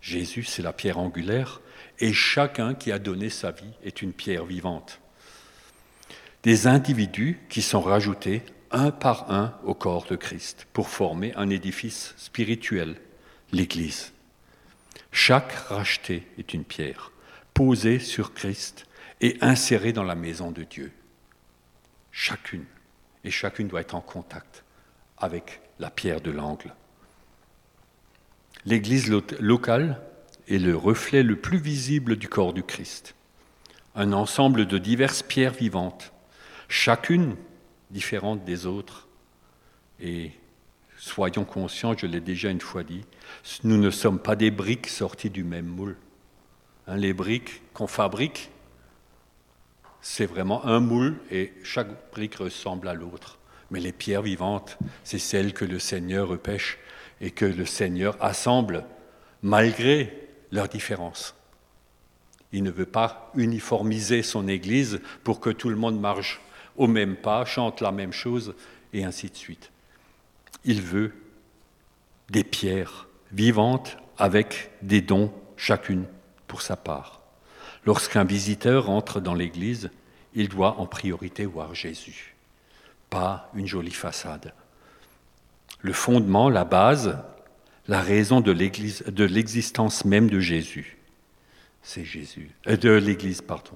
Jésus, 0.01 0.45
c'est 0.45 0.63
la 0.63 0.73
pierre 0.73 0.99
angulaire, 0.99 1.61
et 1.99 2.13
chacun 2.13 2.75
qui 2.75 2.93
a 2.93 2.99
donné 2.99 3.31
sa 3.31 3.51
vie 3.51 3.73
est 3.85 4.03
une 4.03 4.13
pierre 4.13 4.47
vivante. 4.47 5.01
Des 6.43 6.67
individus 6.67 7.39
qui 7.49 7.61
sont 7.61 7.83
rajoutés 7.83 8.43
un 8.71 8.91
par 8.91 9.31
un 9.31 9.55
au 9.65 9.75
corps 9.75 10.07
de 10.07 10.17
Christ 10.17 10.67
pour 10.73 10.89
former 10.89 11.35
un 11.35 11.51
édifice 11.51 12.15
spirituel, 12.17 12.97
l'Église. 13.53 14.13
Chaque 15.13 15.53
racheté 15.53 16.27
est 16.39 16.55
une 16.55 16.65
pierre 16.65 17.13
posée 17.53 17.99
sur 17.99 18.33
Christ 18.33 18.87
et 19.21 19.37
insérée 19.41 19.93
dans 19.93 20.05
la 20.05 20.15
maison 20.15 20.51
de 20.51 20.63
Dieu. 20.63 20.93
Chacune. 22.11 22.65
Et 23.25 23.31
chacune 23.31 23.69
doit 23.69 23.83
être 23.83 23.95
en 23.95 24.01
contact 24.01 24.65
avec 25.19 25.61
la 25.79 25.91
pierre 25.91 26.21
de 26.21 26.31
l'angle. 26.31 26.73
L'Église 28.67 29.09
locale 29.41 30.01
est 30.49 30.59
le 30.59 30.77
reflet 30.77 31.23
le 31.23 31.37
plus 31.37 31.59
visible 31.59 32.17
du 32.17 32.29
corps 32.29 32.53
du 32.53 32.63
Christ. 32.63 33.15
Un 33.95 34.13
ensemble 34.13 34.67
de 34.67 34.79
diverses 34.79 35.23
pierres 35.23 35.55
vivantes, 35.55 36.13
chacune 36.69 37.37
différente 37.91 38.45
des 38.45 38.67
autres. 38.67 39.09
Et 40.01 40.33
soyons 40.99 41.45
conscients, 41.45 41.97
je 41.97 42.07
l'ai 42.07 42.21
déjà 42.21 42.51
une 42.51 42.61
fois 42.61 42.83
dit, 42.83 43.05
nous 43.65 43.79
ne 43.79 43.91
sommes 43.91 44.19
pas 44.19 44.37
des 44.37 44.51
briques 44.51 44.89
sorties 44.89 45.31
du 45.31 45.45
même 45.45 45.67
moule. 45.67 45.97
Hein, 46.87 46.97
les 46.97 47.15
briques 47.15 47.63
qu'on 47.73 47.87
fabrique, 47.87 48.51
c'est 50.03 50.27
vraiment 50.27 50.65
un 50.67 50.81
moule 50.81 51.17
et 51.31 51.53
chaque 51.63 52.11
brique 52.13 52.37
ressemble 52.37 52.89
à 52.89 52.95
l'autre. 52.95 53.39
Mais 53.71 53.81
les 53.81 53.93
pierres 53.93 54.23
vivantes, 54.23 54.79
c'est 55.05 55.19
celles 55.19 55.53
que 55.53 55.65
le 55.65 55.79
Seigneur 55.79 56.29
repêche 56.29 56.79
et 57.21 57.31
que 57.31 57.45
le 57.45 57.67
Seigneur 57.67 58.17
assemble 58.21 58.85
malgré 59.43 60.29
leurs 60.51 60.69
différences. 60.69 61.35
Il 62.53 62.63
ne 62.63 62.71
veut 62.71 62.87
pas 62.87 63.31
uniformiser 63.37 64.23
son 64.23 64.49
Église 64.49 65.01
pour 65.23 65.41
que 65.41 65.51
tout 65.51 65.69
le 65.69 65.77
monde 65.77 66.01
marche 66.01 66.41
au 66.77 66.87
même 66.87 67.17
pas, 67.17 67.45
chante 67.45 67.81
la 67.81 67.93
même 67.93 68.13
chose, 68.13 68.55
et 68.93 69.05
ainsi 69.05 69.29
de 69.29 69.37
suite. 69.37 69.71
Il 70.65 70.83
veut 70.83 71.13
des 72.31 72.45
pierres 72.45 73.07
vivantes 73.33 73.97
avec 74.19 74.71
des 74.83 75.01
dons 75.01 75.33
chacune 75.57 76.07
pour 76.47 76.63
sa 76.63 76.77
part. 76.77 77.21
Lorsqu'un 77.85 78.25
visiteur 78.25 78.91
entre 78.91 79.21
dans 79.21 79.35
l'Église, 79.35 79.91
il 80.35 80.49
doit 80.49 80.79
en 80.79 80.87
priorité 80.87 81.45
voir 81.45 81.75
Jésus, 81.75 82.35
pas 83.09 83.51
une 83.55 83.67
jolie 83.67 83.91
façade. 83.91 84.53
Le 85.83 85.93
fondement, 85.93 86.49
la 86.49 86.65
base, 86.65 87.19
la 87.89 88.01
raison 88.01 88.41
de 88.41 88.53
l'existence 88.53 90.05
même 90.05 90.29
de 90.29 90.41
Jésus, 90.41 90.99
c'est 91.83 92.05
Jésus, 92.05 92.51
euh, 92.67 92.77
de 92.77 92.91
l'Église, 92.91 93.41
pardon. 93.41 93.73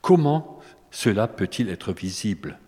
Comment 0.00 0.60
cela 0.90 1.28
peut-il 1.28 1.68
être 1.68 1.92
visible? 1.92 2.58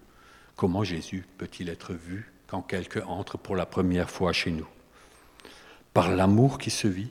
Comment 0.56 0.84
Jésus 0.84 1.24
peut-il 1.38 1.68
être 1.68 1.92
vu 1.92 2.32
quand 2.46 2.62
quelqu'un 2.62 3.04
entre 3.06 3.38
pour 3.38 3.56
la 3.56 3.66
première 3.66 4.10
fois 4.10 4.32
chez 4.32 4.50
nous? 4.50 4.66
Par 5.94 6.10
l'amour 6.10 6.58
qui 6.58 6.70
se 6.70 6.88
vit, 6.88 7.10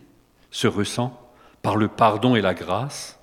se 0.52 0.68
ressent, 0.68 1.18
par 1.62 1.76
le 1.76 1.88
pardon 1.88 2.36
et 2.36 2.42
la 2.42 2.54
grâce, 2.54 3.20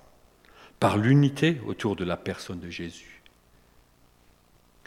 par 0.81 0.97
l'unité 0.97 1.61
autour 1.67 1.97
de 1.97 2.05
la 2.05 2.17
personne 2.17 2.61
de 2.61 2.71
Jésus, 2.71 3.23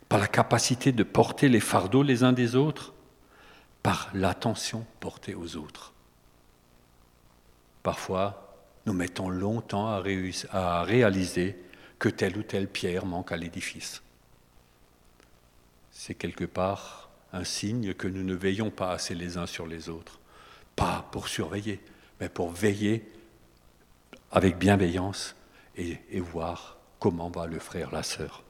par 0.09 0.19
la 0.19 0.27
capacité 0.27 0.91
de 0.91 1.03
porter 1.03 1.49
les 1.49 1.59
fardeaux 1.59 2.03
les 2.03 2.23
uns 2.23 2.33
des 2.33 2.55
autres, 2.55 2.93
par 3.83 4.09
l'attention 4.13 4.85
portée 4.99 5.35
aux 5.35 5.55
autres. 5.55 5.93
Parfois, 7.83 8.55
nous 8.85 8.93
mettons 8.93 9.29
longtemps 9.29 9.87
à, 9.87 10.83
réaliser 10.83 11.57
que 11.99 12.09
telle 12.09 12.37
ou 12.37 12.43
telle 12.43 12.67
pierre 12.67 13.05
manque 13.05 13.31
à 13.31 13.37
l'édifice. 13.37 14.01
C'est 15.91 16.15
quelque 16.15 16.45
part 16.45 17.09
un 17.33 17.43
signe 17.43 17.93
que 17.93 18.07
nous 18.07 18.23
ne 18.23 18.33
veillons 18.33 18.71
pas 18.71 18.91
assez 18.91 19.15
les 19.15 19.37
uns 19.37 19.47
sur 19.47 19.67
les 19.67 19.89
autres. 19.89 20.19
Pas 20.75 21.07
pour 21.11 21.27
surveiller, 21.27 21.79
mais 22.19 22.29
pour 22.29 22.51
veiller 22.51 23.11
avec 24.31 24.57
bienveillance 24.57 25.35
et 25.75 26.19
voir 26.19 26.77
comment 26.99 27.29
va 27.29 27.47
le 27.47 27.59
frère, 27.59 27.91
la 27.91 28.03
sœur. 28.03 28.43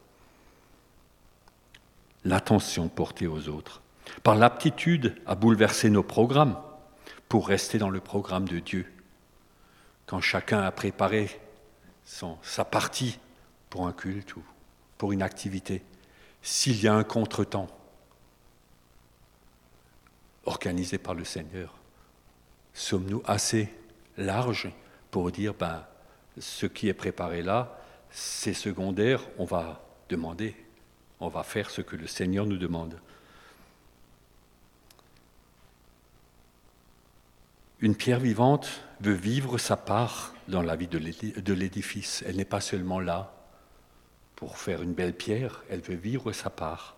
L'attention 2.24 2.90
portée 2.90 3.28
aux 3.28 3.48
autres, 3.48 3.81
par 4.24 4.36
l'aptitude 4.36 5.16
à 5.26 5.36
bouleverser 5.36 5.90
nos 5.90 6.04
programmes 6.04 6.58
pour 7.30 7.48
rester 7.48 7.78
dans 7.78 7.90
le 7.90 8.00
programme 8.00 8.48
de 8.48 8.60
Dieu. 8.60 8.86
Quand 10.06 10.22
chacun 10.22 10.62
a 10.62 10.72
préparé 10.72 11.40
sa 12.04 12.66
partie 12.66 13.20
pour 13.70 13.88
un 13.88 13.94
culte 13.94 14.36
ou 14.36 14.44
pour 14.98 15.12
une 15.12 15.22
activité, 15.22 15.82
s'il 16.42 16.82
y 16.82 16.88
a 16.88 16.94
un 16.94 17.04
contretemps 17.04 17.68
organisé 20.46 20.98
par 20.98 21.14
le 21.14 21.24
Seigneur, 21.24 21.76
sommes-nous 22.74 23.22
assez 23.26 23.74
larges 24.18 24.72
pour 25.12 25.32
dire, 25.32 25.54
ben, 25.54 25.86
ce 26.40 26.66
qui 26.66 26.88
est 26.88 26.94
préparé 26.94 27.42
là, 27.42 27.78
c'est 28.10 28.54
secondaire, 28.54 29.22
on 29.38 29.46
va 29.46 29.82
demander, 30.10 30.56
on 31.20 31.30
va 31.30 31.44
faire 31.44 31.70
ce 31.70 31.82
que 31.82 31.96
le 31.96 32.08
Seigneur 32.08 32.46
nous 32.46 32.58
demande. 32.58 33.00
Une 37.82 37.96
pierre 37.96 38.20
vivante 38.20 38.70
veut 39.00 39.14
vivre 39.14 39.58
sa 39.58 39.76
part 39.76 40.34
dans 40.48 40.62
la 40.62 40.76
vie 40.76 40.88
de 40.88 41.54
l'édifice. 41.54 42.24
Elle 42.28 42.36
n'est 42.36 42.46
pas 42.46 42.62
seulement 42.62 43.00
là 43.00 43.34
pour 44.42 44.58
faire 44.58 44.82
une 44.82 44.94
belle 44.94 45.14
pierre, 45.14 45.62
elle 45.70 45.82
veut 45.82 45.94
vivre 45.94 46.32
sa 46.32 46.50
part. 46.50 46.96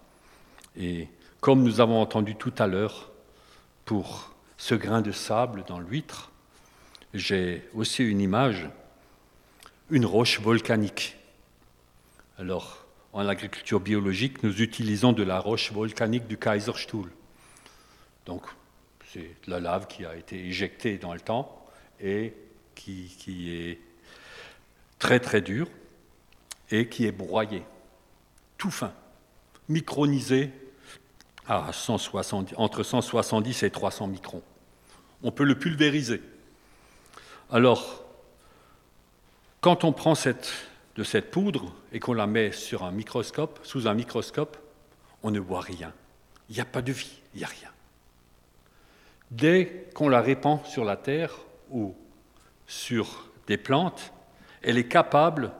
Et 0.77 1.09
comme 1.41 1.61
nous 1.61 1.81
avons 1.81 2.01
entendu 2.01 2.35
tout 2.37 2.53
à 2.57 2.67
l'heure, 2.67 3.11
pour 3.83 4.33
ce 4.55 4.75
grain 4.75 5.01
de 5.01 5.11
sable 5.11 5.65
dans 5.67 5.81
l'huître, 5.81 6.31
j'ai 7.13 7.67
aussi 7.73 8.01
une 8.01 8.21
image, 8.21 8.69
une 9.89 10.05
roche 10.05 10.39
volcanique. 10.39 11.17
Alors, 12.37 12.85
en 13.11 13.27
agriculture 13.27 13.81
biologique, 13.81 14.41
nous 14.41 14.61
utilisons 14.61 15.11
de 15.11 15.23
la 15.23 15.39
roche 15.39 15.73
volcanique 15.73 16.27
du 16.27 16.37
Kaiserstuhl. 16.37 17.09
Donc, 18.25 18.43
c'est 19.13 19.35
de 19.45 19.51
la 19.51 19.59
lave 19.59 19.87
qui 19.87 20.05
a 20.05 20.15
été 20.15 20.47
éjectée 20.47 20.97
dans 20.97 21.13
le 21.13 21.19
temps 21.19 21.63
et 21.99 22.33
qui, 22.73 23.53
est 23.53 23.79
très 24.97 25.19
très 25.19 25.41
dur 25.41 25.67
et 26.71 26.89
qui 26.89 27.05
est 27.05 27.11
broyé, 27.11 27.63
tout 28.57 28.71
fin, 28.71 28.91
micronisé 29.69 30.51
à 31.47 31.71
170, 31.71 32.55
entre 32.57 32.81
170 32.81 33.63
et 33.63 33.69
300 33.69 34.07
microns. 34.07 34.41
On 35.21 35.31
peut 35.31 35.43
le 35.43 35.59
pulvériser. 35.59 36.21
Alors, 37.51 38.03
quand 39.61 39.83
on 39.83 39.93
prend 39.93 40.13
de 40.95 41.03
cette 41.03 41.31
poudre 41.31 41.73
et 41.91 41.99
qu'on 41.99 42.13
la 42.13 42.25
met 42.27 42.51
sur 42.51 42.83
un 42.83 42.91
microscope, 42.91 43.59
sous 43.63 43.87
un 43.87 43.93
microscope, 43.93 44.57
on 45.21 45.29
ne 45.29 45.39
voit 45.39 45.61
rien. 45.61 45.93
Il 46.49 46.55
n'y 46.55 46.61
a 46.61 46.65
pas 46.65 46.81
de 46.81 46.91
vie, 46.91 47.21
il 47.33 47.39
n'y 47.39 47.43
a 47.43 47.47
rien. 47.47 47.72
Dès 49.33 49.87
qu'on 49.95 50.09
la 50.09 50.21
répand 50.21 50.63
sur 50.63 50.85
la 50.85 50.95
terre 50.95 51.33
ou 51.71 51.95
sur 52.67 53.31
des 53.47 53.57
plantes, 53.57 54.13
elle 54.61 54.77
est 54.77 54.87
capable 54.87 55.51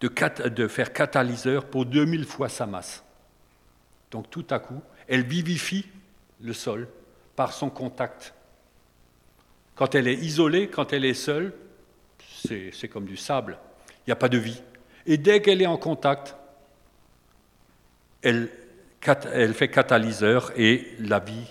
de, 0.00 0.66
faire 0.66 0.92
catalyseur 0.92 1.66
pour 1.66 1.86
2000 1.86 2.24
fois 2.24 2.48
sa 2.48 2.66
masse. 2.66 3.04
Donc 4.10 4.30
tout 4.30 4.46
à 4.50 4.58
coup, 4.58 4.82
elle 5.06 5.22
vivifie 5.22 5.86
le 6.40 6.52
sol 6.52 6.88
par 7.36 7.52
son 7.52 7.70
contact. 7.70 8.34
Quand 9.76 9.94
elle 9.94 10.08
est 10.08 10.16
isolée, 10.16 10.66
quand 10.66 10.92
elle 10.92 11.04
est 11.04 11.14
seule, 11.14 11.52
c'est 12.44 12.88
comme 12.88 13.04
du 13.04 13.16
sable. 13.16 13.58
Il 13.98 14.08
n'y 14.08 14.12
a 14.12 14.16
pas 14.16 14.28
de 14.28 14.38
vie. 14.38 14.60
Et 15.06 15.18
dès 15.18 15.40
qu'elle 15.40 15.62
est 15.62 15.66
en 15.66 15.78
contact, 15.78 16.34
elle 18.22 18.48
fait 19.54 19.70
catalyseur 19.70 20.50
et 20.56 20.96
la 20.98 21.20
vie, 21.20 21.46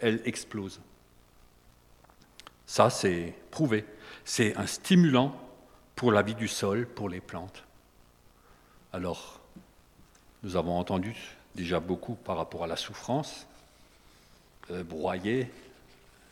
elle 0.00 0.20
explose. 0.24 0.80
Ça, 2.66 2.90
c'est 2.90 3.32
prouvé. 3.50 3.84
C'est 4.24 4.56
un 4.56 4.66
stimulant 4.66 5.34
pour 5.94 6.12
la 6.12 6.22
vie 6.22 6.34
du 6.34 6.48
sol, 6.48 6.86
pour 6.86 7.08
les 7.08 7.20
plantes. 7.20 7.62
Alors, 8.92 9.40
nous 10.42 10.56
avons 10.56 10.78
entendu 10.78 11.14
déjà 11.54 11.80
beaucoup 11.80 12.14
par 12.14 12.36
rapport 12.36 12.64
à 12.64 12.66
la 12.66 12.76
souffrance. 12.76 13.46
Euh, 14.70 14.82
broyer, 14.82 15.50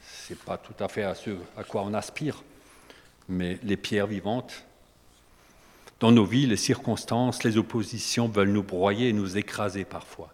ce 0.03 0.33
n'est 0.33 0.39
pas 0.39 0.59
tout 0.59 0.75
à 0.83 0.89
fait 0.89 1.05
à 1.05 1.15
ce 1.15 1.31
à 1.57 1.65
quoi 1.65 1.83
on 1.83 1.95
aspire, 1.95 2.43
mais 3.29 3.59
les 3.63 3.77
pierres 3.77 4.07
vivantes. 4.07 4.65
Dans 6.01 6.11
nos 6.11 6.25
vies, 6.27 6.47
les 6.47 6.57
circonstances, 6.57 7.45
les 7.45 7.57
oppositions 7.57 8.29
veulent 8.29 8.51
nous 8.51 8.63
broyer 8.63 9.09
et 9.09 9.13
nous 9.13 9.39
écraser 9.39 9.85
parfois. 9.85 10.33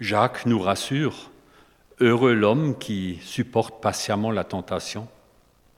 Jacques 0.00 0.46
nous 0.46 0.60
rassure, 0.60 1.30
heureux 2.00 2.34
l'homme 2.34 2.78
qui 2.78 3.18
supporte 3.22 3.82
patiemment 3.82 4.30
la 4.30 4.44
tentation 4.44 5.08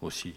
aussi, 0.03 0.35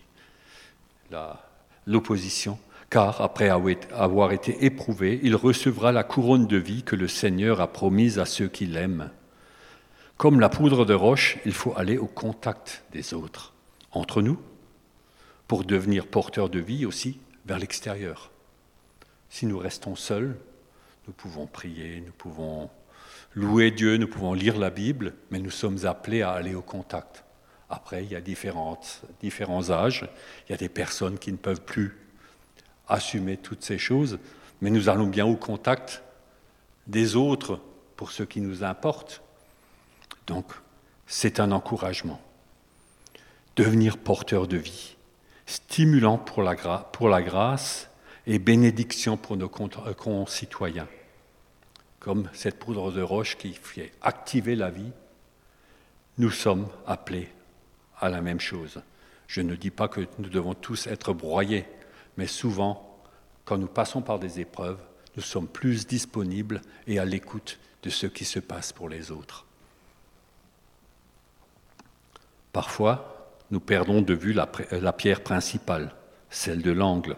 l'opposition, 1.85 2.57
car 2.89 3.21
après 3.21 3.49
avoir 3.49 4.31
été 4.31 4.65
éprouvé, 4.65 5.19
il 5.23 5.35
recevra 5.35 5.91
la 5.91 6.03
couronne 6.03 6.47
de 6.47 6.57
vie 6.57 6.83
que 6.83 6.95
le 6.95 7.07
Seigneur 7.07 7.61
a 7.61 7.67
promise 7.67 8.19
à 8.19 8.25
ceux 8.25 8.47
qui 8.47 8.65
l'aiment. 8.65 9.09
Comme 10.17 10.39
la 10.39 10.49
poudre 10.49 10.85
de 10.85 10.93
roche, 10.93 11.37
il 11.45 11.53
faut 11.53 11.73
aller 11.75 11.97
au 11.97 12.05
contact 12.05 12.83
des 12.91 13.13
autres, 13.13 13.53
entre 13.91 14.21
nous, 14.21 14.39
pour 15.47 15.63
devenir 15.63 16.07
porteurs 16.07 16.49
de 16.49 16.59
vie 16.59 16.85
aussi 16.85 17.19
vers 17.45 17.59
l'extérieur. 17.59 18.31
Si 19.29 19.45
nous 19.45 19.57
restons 19.57 19.95
seuls, 19.95 20.37
nous 21.07 21.13
pouvons 21.13 21.47
prier, 21.47 22.01
nous 22.05 22.13
pouvons 22.13 22.69
louer 23.35 23.71
Dieu, 23.71 23.97
nous 23.97 24.07
pouvons 24.07 24.33
lire 24.33 24.57
la 24.57 24.69
Bible, 24.69 25.13
mais 25.31 25.39
nous 25.39 25.51
sommes 25.51 25.85
appelés 25.85 26.21
à 26.21 26.31
aller 26.31 26.55
au 26.55 26.61
contact. 26.61 27.23
Après, 27.69 28.03
il 28.03 28.11
y 28.11 28.15
a 28.15 28.21
différents 28.21 29.69
âges, 29.71 30.07
il 30.47 30.51
y 30.51 30.55
a 30.55 30.57
des 30.57 30.69
personnes 30.69 31.17
qui 31.17 31.31
ne 31.31 31.37
peuvent 31.37 31.61
plus 31.61 31.97
assumer 32.87 33.37
toutes 33.37 33.63
ces 33.63 33.77
choses, 33.77 34.19
mais 34.61 34.69
nous 34.69 34.89
allons 34.89 35.07
bien 35.07 35.25
au 35.25 35.35
contact 35.35 36.03
des 36.87 37.15
autres 37.15 37.59
pour 37.95 38.11
ce 38.11 38.23
qui 38.23 38.41
nous 38.41 38.63
importe. 38.63 39.21
Donc, 40.27 40.45
c'est 41.07 41.39
un 41.39 41.51
encouragement. 41.51 42.21
Devenir 43.55 43.97
porteur 43.97 44.47
de 44.47 44.57
vie, 44.57 44.95
stimulant 45.45 46.17
pour 46.17 46.43
la, 46.43 46.55
pour 46.91 47.09
la 47.09 47.21
grâce 47.21 47.89
et 48.25 48.39
bénédiction 48.39 49.17
pour 49.17 49.37
nos 49.37 49.49
concitoyens. 49.49 50.87
Comme 52.03 52.29
cette 52.33 52.59
poudre 52.59 52.91
de 52.91 53.01
roche 53.01 53.37
qui 53.37 53.53
fait 53.53 53.93
activer 54.01 54.57
la 54.57 54.69
vie, 54.69 54.91
nous 56.17 56.31
sommes 56.31 56.67
appelés 56.85 57.29
à 57.97 58.09
la 58.09 58.19
même 58.19 58.41
chose. 58.41 58.81
Je 59.25 59.39
ne 59.39 59.55
dis 59.55 59.71
pas 59.71 59.87
que 59.87 60.01
nous 60.19 60.27
devons 60.27 60.53
tous 60.53 60.85
être 60.87 61.13
broyés, 61.13 61.65
mais 62.17 62.27
souvent, 62.27 62.99
quand 63.45 63.57
nous 63.57 63.67
passons 63.67 64.01
par 64.01 64.19
des 64.19 64.41
épreuves, 64.41 64.79
nous 65.15 65.21
sommes 65.21 65.47
plus 65.47 65.87
disponibles 65.87 66.61
et 66.87 66.99
à 66.99 67.05
l'écoute 67.05 67.57
de 67.83 67.89
ce 67.89 68.05
qui 68.05 68.25
se 68.25 68.39
passe 68.39 68.73
pour 68.73 68.89
les 68.89 69.09
autres. 69.09 69.45
Parfois, 72.51 73.37
nous 73.49 73.61
perdons 73.61 74.01
de 74.01 74.13
vue 74.13 74.33
la, 74.33 74.93
pierre 74.93 75.23
principale, 75.23 75.95
celle 76.29 76.61
de 76.61 76.71
l'angle. 76.71 77.15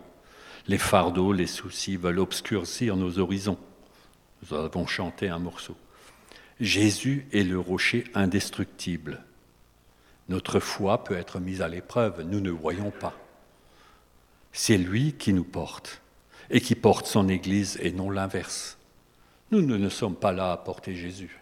Les 0.67 0.78
fardeaux, 0.78 1.34
les 1.34 1.48
soucis 1.48 1.98
veulent 1.98 2.19
obscurcir 2.19 2.95
nos 2.95 3.17
horizons. 3.17 3.58
Nous 4.41 4.58
avons 4.58 4.88
chanté 4.88 5.30
un 5.30 5.39
morceau. 5.39 5.76
Jésus 6.60 7.28
est 7.34 7.43
le 7.43 7.60
rocher 7.60 8.06
indestructible. 8.13 9.24
Notre 10.30 10.60
foi 10.60 11.04
peut 11.04 11.17
être 11.17 11.39
mise 11.39 11.62
à 11.62 11.67
l'épreuve, 11.67 12.21
nous 12.21 12.39
ne 12.39 12.50
voyons 12.50 12.91
pas. 12.91 13.13
C'est 14.54 14.78
lui 14.78 15.13
qui 15.13 15.34
nous 15.34 15.43
porte 15.43 16.02
et 16.50 16.62
qui 16.62 16.76
porte 16.76 17.08
son 17.08 17.28
Église 17.28 17.78
et 17.82 17.91
non 17.91 18.10
l'inverse. 18.10 18.78
Nous 19.52 19.62
ne, 19.62 19.89
sommes 19.89 20.15
pas 20.15 20.32
là 20.32 20.52
à 20.54 20.58
porter 20.58 20.95
Jésus. 20.95 21.39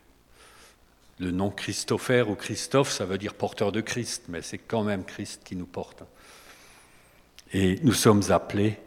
Le 1.20 1.32
nom 1.32 1.50
Christopher 1.52 2.30
ou 2.30 2.36
Christophe, 2.36 2.92
ça 2.92 3.06
veut 3.06 3.18
dire 3.18 3.34
porteur 3.34 3.72
de 3.72 3.82
Christ, 3.82 4.24
mais 4.28 4.42
c'est 4.42 4.58
quand 4.58 4.84
même 4.84 5.06
Christ 5.06 5.42
qui 5.46 5.56
nous 5.56 5.66
porte. 5.66 6.04
Et 7.54 7.80
nous 7.84 7.94
sommes 7.94 8.24
appelés 8.32 8.78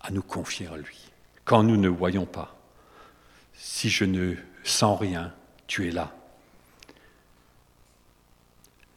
à 0.00 0.10
nous 0.10 0.22
confier 0.22 0.66
à 0.66 0.76
lui, 0.76 1.10
quand 1.44 1.62
nous 1.62 1.76
ne 1.76 1.88
voyons 1.88 2.26
pas. 2.26 2.54
Si 3.54 3.88
je 3.88 4.04
ne 4.04 4.34
sens 4.62 4.98
rien, 4.98 5.32
tu 5.66 5.88
es 5.88 5.90
là. 5.90 6.12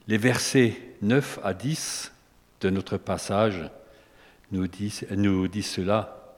Les 0.07 0.17
versets 0.17 0.79
9 1.01 1.39
à 1.43 1.53
10 1.53 2.11
de 2.61 2.69
notre 2.69 2.97
passage 2.97 3.69
nous 4.51 4.67
disent, 4.67 5.05
nous 5.11 5.47
cela. 5.61 6.35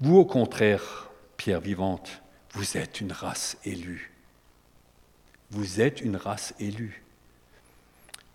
Vous, 0.00 0.16
au 0.16 0.24
contraire, 0.24 1.10
pierre 1.36 1.60
vivante, 1.60 2.22
vous 2.52 2.76
êtes 2.76 3.00
une 3.00 3.12
race 3.12 3.58
élue. 3.64 4.12
Vous 5.50 5.80
êtes 5.80 6.00
une 6.00 6.16
race 6.16 6.54
élue. 6.60 7.02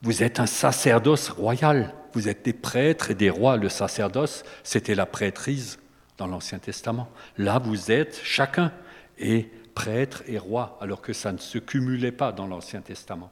Vous 0.01 0.21
êtes 0.21 0.39
un 0.39 0.45
sacerdoce 0.45 1.29
royal. 1.29 1.93
Vous 2.13 2.27
êtes 2.27 2.43
des 2.43 2.53
prêtres 2.53 3.11
et 3.11 3.15
des 3.15 3.29
rois. 3.29 3.57
Le 3.57 3.69
sacerdoce, 3.69 4.43
c'était 4.63 4.95
la 4.95 5.05
prêtrise 5.05 5.79
dans 6.17 6.27
l'Ancien 6.27 6.59
Testament. 6.59 7.09
Là, 7.37 7.59
vous 7.59 7.91
êtes 7.91 8.19
chacun 8.23 8.71
et 9.17 9.49
prêtre 9.73 10.23
et 10.27 10.37
roi, 10.37 10.77
alors 10.81 11.01
que 11.01 11.13
ça 11.13 11.31
ne 11.31 11.37
se 11.37 11.57
cumulait 11.57 12.11
pas 12.11 12.31
dans 12.31 12.47
l'Ancien 12.47 12.81
Testament. 12.81 13.31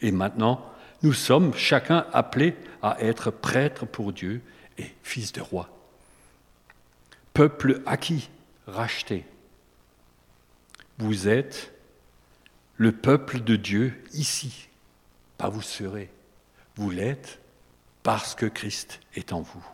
Et 0.00 0.12
maintenant, 0.12 0.64
nous 1.02 1.12
sommes 1.12 1.54
chacun 1.54 2.06
appelés 2.12 2.54
à 2.82 3.00
être 3.00 3.30
prêtre 3.30 3.86
pour 3.86 4.12
Dieu 4.12 4.42
et 4.78 4.86
fils 5.02 5.32
de 5.32 5.40
roi. 5.40 5.70
Peuple 7.32 7.82
acquis, 7.86 8.28
racheté. 8.66 9.24
Vous 10.98 11.28
êtes 11.28 11.72
le 12.76 12.92
peuple 12.92 13.40
de 13.40 13.56
Dieu 13.56 14.02
ici, 14.12 14.68
pas 15.38 15.48
vous 15.48 15.62
serez. 15.62 16.10
Vous 16.76 16.90
l'êtes 16.90 17.40
parce 18.02 18.34
que 18.34 18.46
Christ 18.46 19.00
est 19.14 19.32
en 19.32 19.40
vous. 19.40 19.64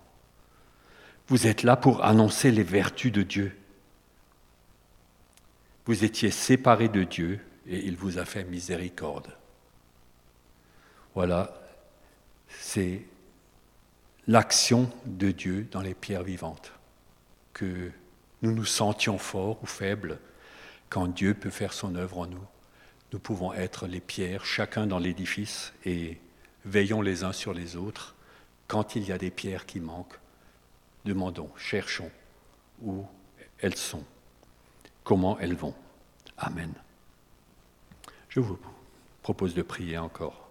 Vous 1.28 1.46
êtes 1.46 1.62
là 1.62 1.76
pour 1.76 2.04
annoncer 2.04 2.50
les 2.50 2.62
vertus 2.62 3.12
de 3.12 3.22
Dieu. 3.22 3.56
Vous 5.86 6.04
étiez 6.04 6.30
séparés 6.30 6.88
de 6.88 7.04
Dieu 7.04 7.40
et 7.66 7.78
il 7.78 7.96
vous 7.96 8.18
a 8.18 8.24
fait 8.24 8.44
miséricorde. 8.44 9.32
Voilà, 11.14 11.54
c'est 12.48 13.02
l'action 14.26 14.90
de 15.06 15.30
Dieu 15.30 15.66
dans 15.70 15.80
les 15.80 15.94
pierres 15.94 16.24
vivantes. 16.24 16.72
Que 17.52 17.90
nous 18.42 18.52
nous 18.52 18.64
sentions 18.64 19.16
forts 19.16 19.62
ou 19.62 19.66
faibles, 19.66 20.18
quand 20.88 21.06
Dieu 21.06 21.34
peut 21.34 21.50
faire 21.50 21.72
son 21.72 21.94
œuvre 21.94 22.18
en 22.18 22.26
nous, 22.26 22.44
nous 23.12 23.18
pouvons 23.18 23.52
être 23.52 23.86
les 23.86 24.00
pierres, 24.00 24.44
chacun 24.44 24.86
dans 24.86 24.98
l'édifice, 24.98 25.72
et 25.84 26.18
veillons 26.64 27.00
les 27.00 27.24
uns 27.24 27.32
sur 27.32 27.54
les 27.54 27.76
autres. 27.76 28.14
Quand 28.66 28.96
il 28.96 29.04
y 29.04 29.12
a 29.12 29.18
des 29.18 29.30
pierres 29.30 29.66
qui 29.66 29.80
manquent, 29.80 30.18
demandons, 31.04 31.50
cherchons 31.56 32.10
où 32.82 33.06
elles 33.60 33.76
sont, 33.76 34.04
comment 35.06 35.38
elles 35.38 35.54
vont. 35.54 35.74
Amen. 36.36 36.72
Je 38.28 38.40
vous 38.40 38.58
propose 39.22 39.54
de 39.54 39.62
prier 39.62 39.96
encore. 39.96 40.50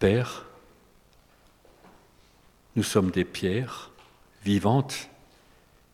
Père, 0.00 0.46
Nous 2.76 2.82
sommes 2.82 3.12
des 3.12 3.24
pierres 3.24 3.92
vivantes 4.42 5.08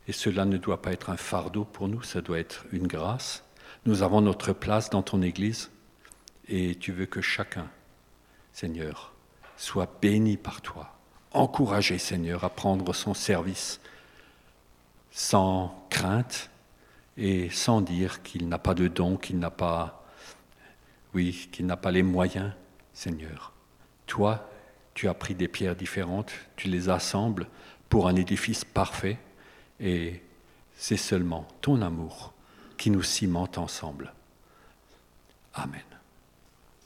et 0.09 0.13
cela 0.13 0.47
ne 0.47 0.57
doit 0.57 0.81
pas 0.81 0.93
être 0.93 1.11
un 1.11 1.19
fardeau 1.19 1.65
pour 1.65 1.89
nous, 1.89 2.03
ça 2.03 2.23
doit 2.23 2.39
être 2.39 2.65
une 2.73 2.87
grâce. 2.87 3.45
Nous 3.85 4.03
avons 4.03 4.23
notre 4.23 4.55
place 4.55 4.89
dans 4.89 5.03
ton 5.03 5.21
Église 5.21 5.71
et 6.49 6.75
tu 6.77 6.93
veux 6.93 7.05
que 7.05 7.21
chacun, 7.21 7.69
Seigneur, 8.55 9.13
soit 9.59 9.99
béni 10.01 10.39
par 10.39 10.63
toi, 10.63 10.97
encouragé, 11.33 11.99
Seigneur, 11.99 12.45
à 12.45 12.49
prendre 12.49 12.95
son 12.95 13.13
service 13.13 13.79
sans 15.11 15.87
crainte 15.91 16.51
et 17.17 17.51
sans 17.51 17.81
dire 17.81 18.23
qu'il 18.23 18.49
n'a 18.49 18.59
pas 18.59 18.75
de 18.75 18.89
don, 18.89 19.17
qu'il 19.17 19.39
n'a 19.39 19.51
pas, 19.51 20.05
oui, 21.15 21.49
qu'il 21.53 21.67
n'a 21.67 21.77
pas 21.77 21.91
les 21.91 22.03
moyens, 22.03 22.53
Seigneur. 22.95 23.53
Toi, 24.07 24.49
tu 24.95 25.09
as 25.09 25.15
pris 25.15 25.35
des 25.35 25.49
pierres 25.49 25.77
différentes, 25.77 26.33
tu 26.57 26.69
les 26.69 26.89
assembles 26.89 27.47
pour 27.89 28.09
un 28.09 28.17
édifice 28.17 28.65
parfait, 28.65 29.19
et 29.81 30.23
c'est 30.77 30.97
seulement 30.97 31.47
ton 31.61 31.83
amour 31.83 32.33
qui 32.77 32.91
nous 32.91 33.03
cimente 33.03 33.59
ensemble. 33.59 34.13
Amen. 35.55 35.83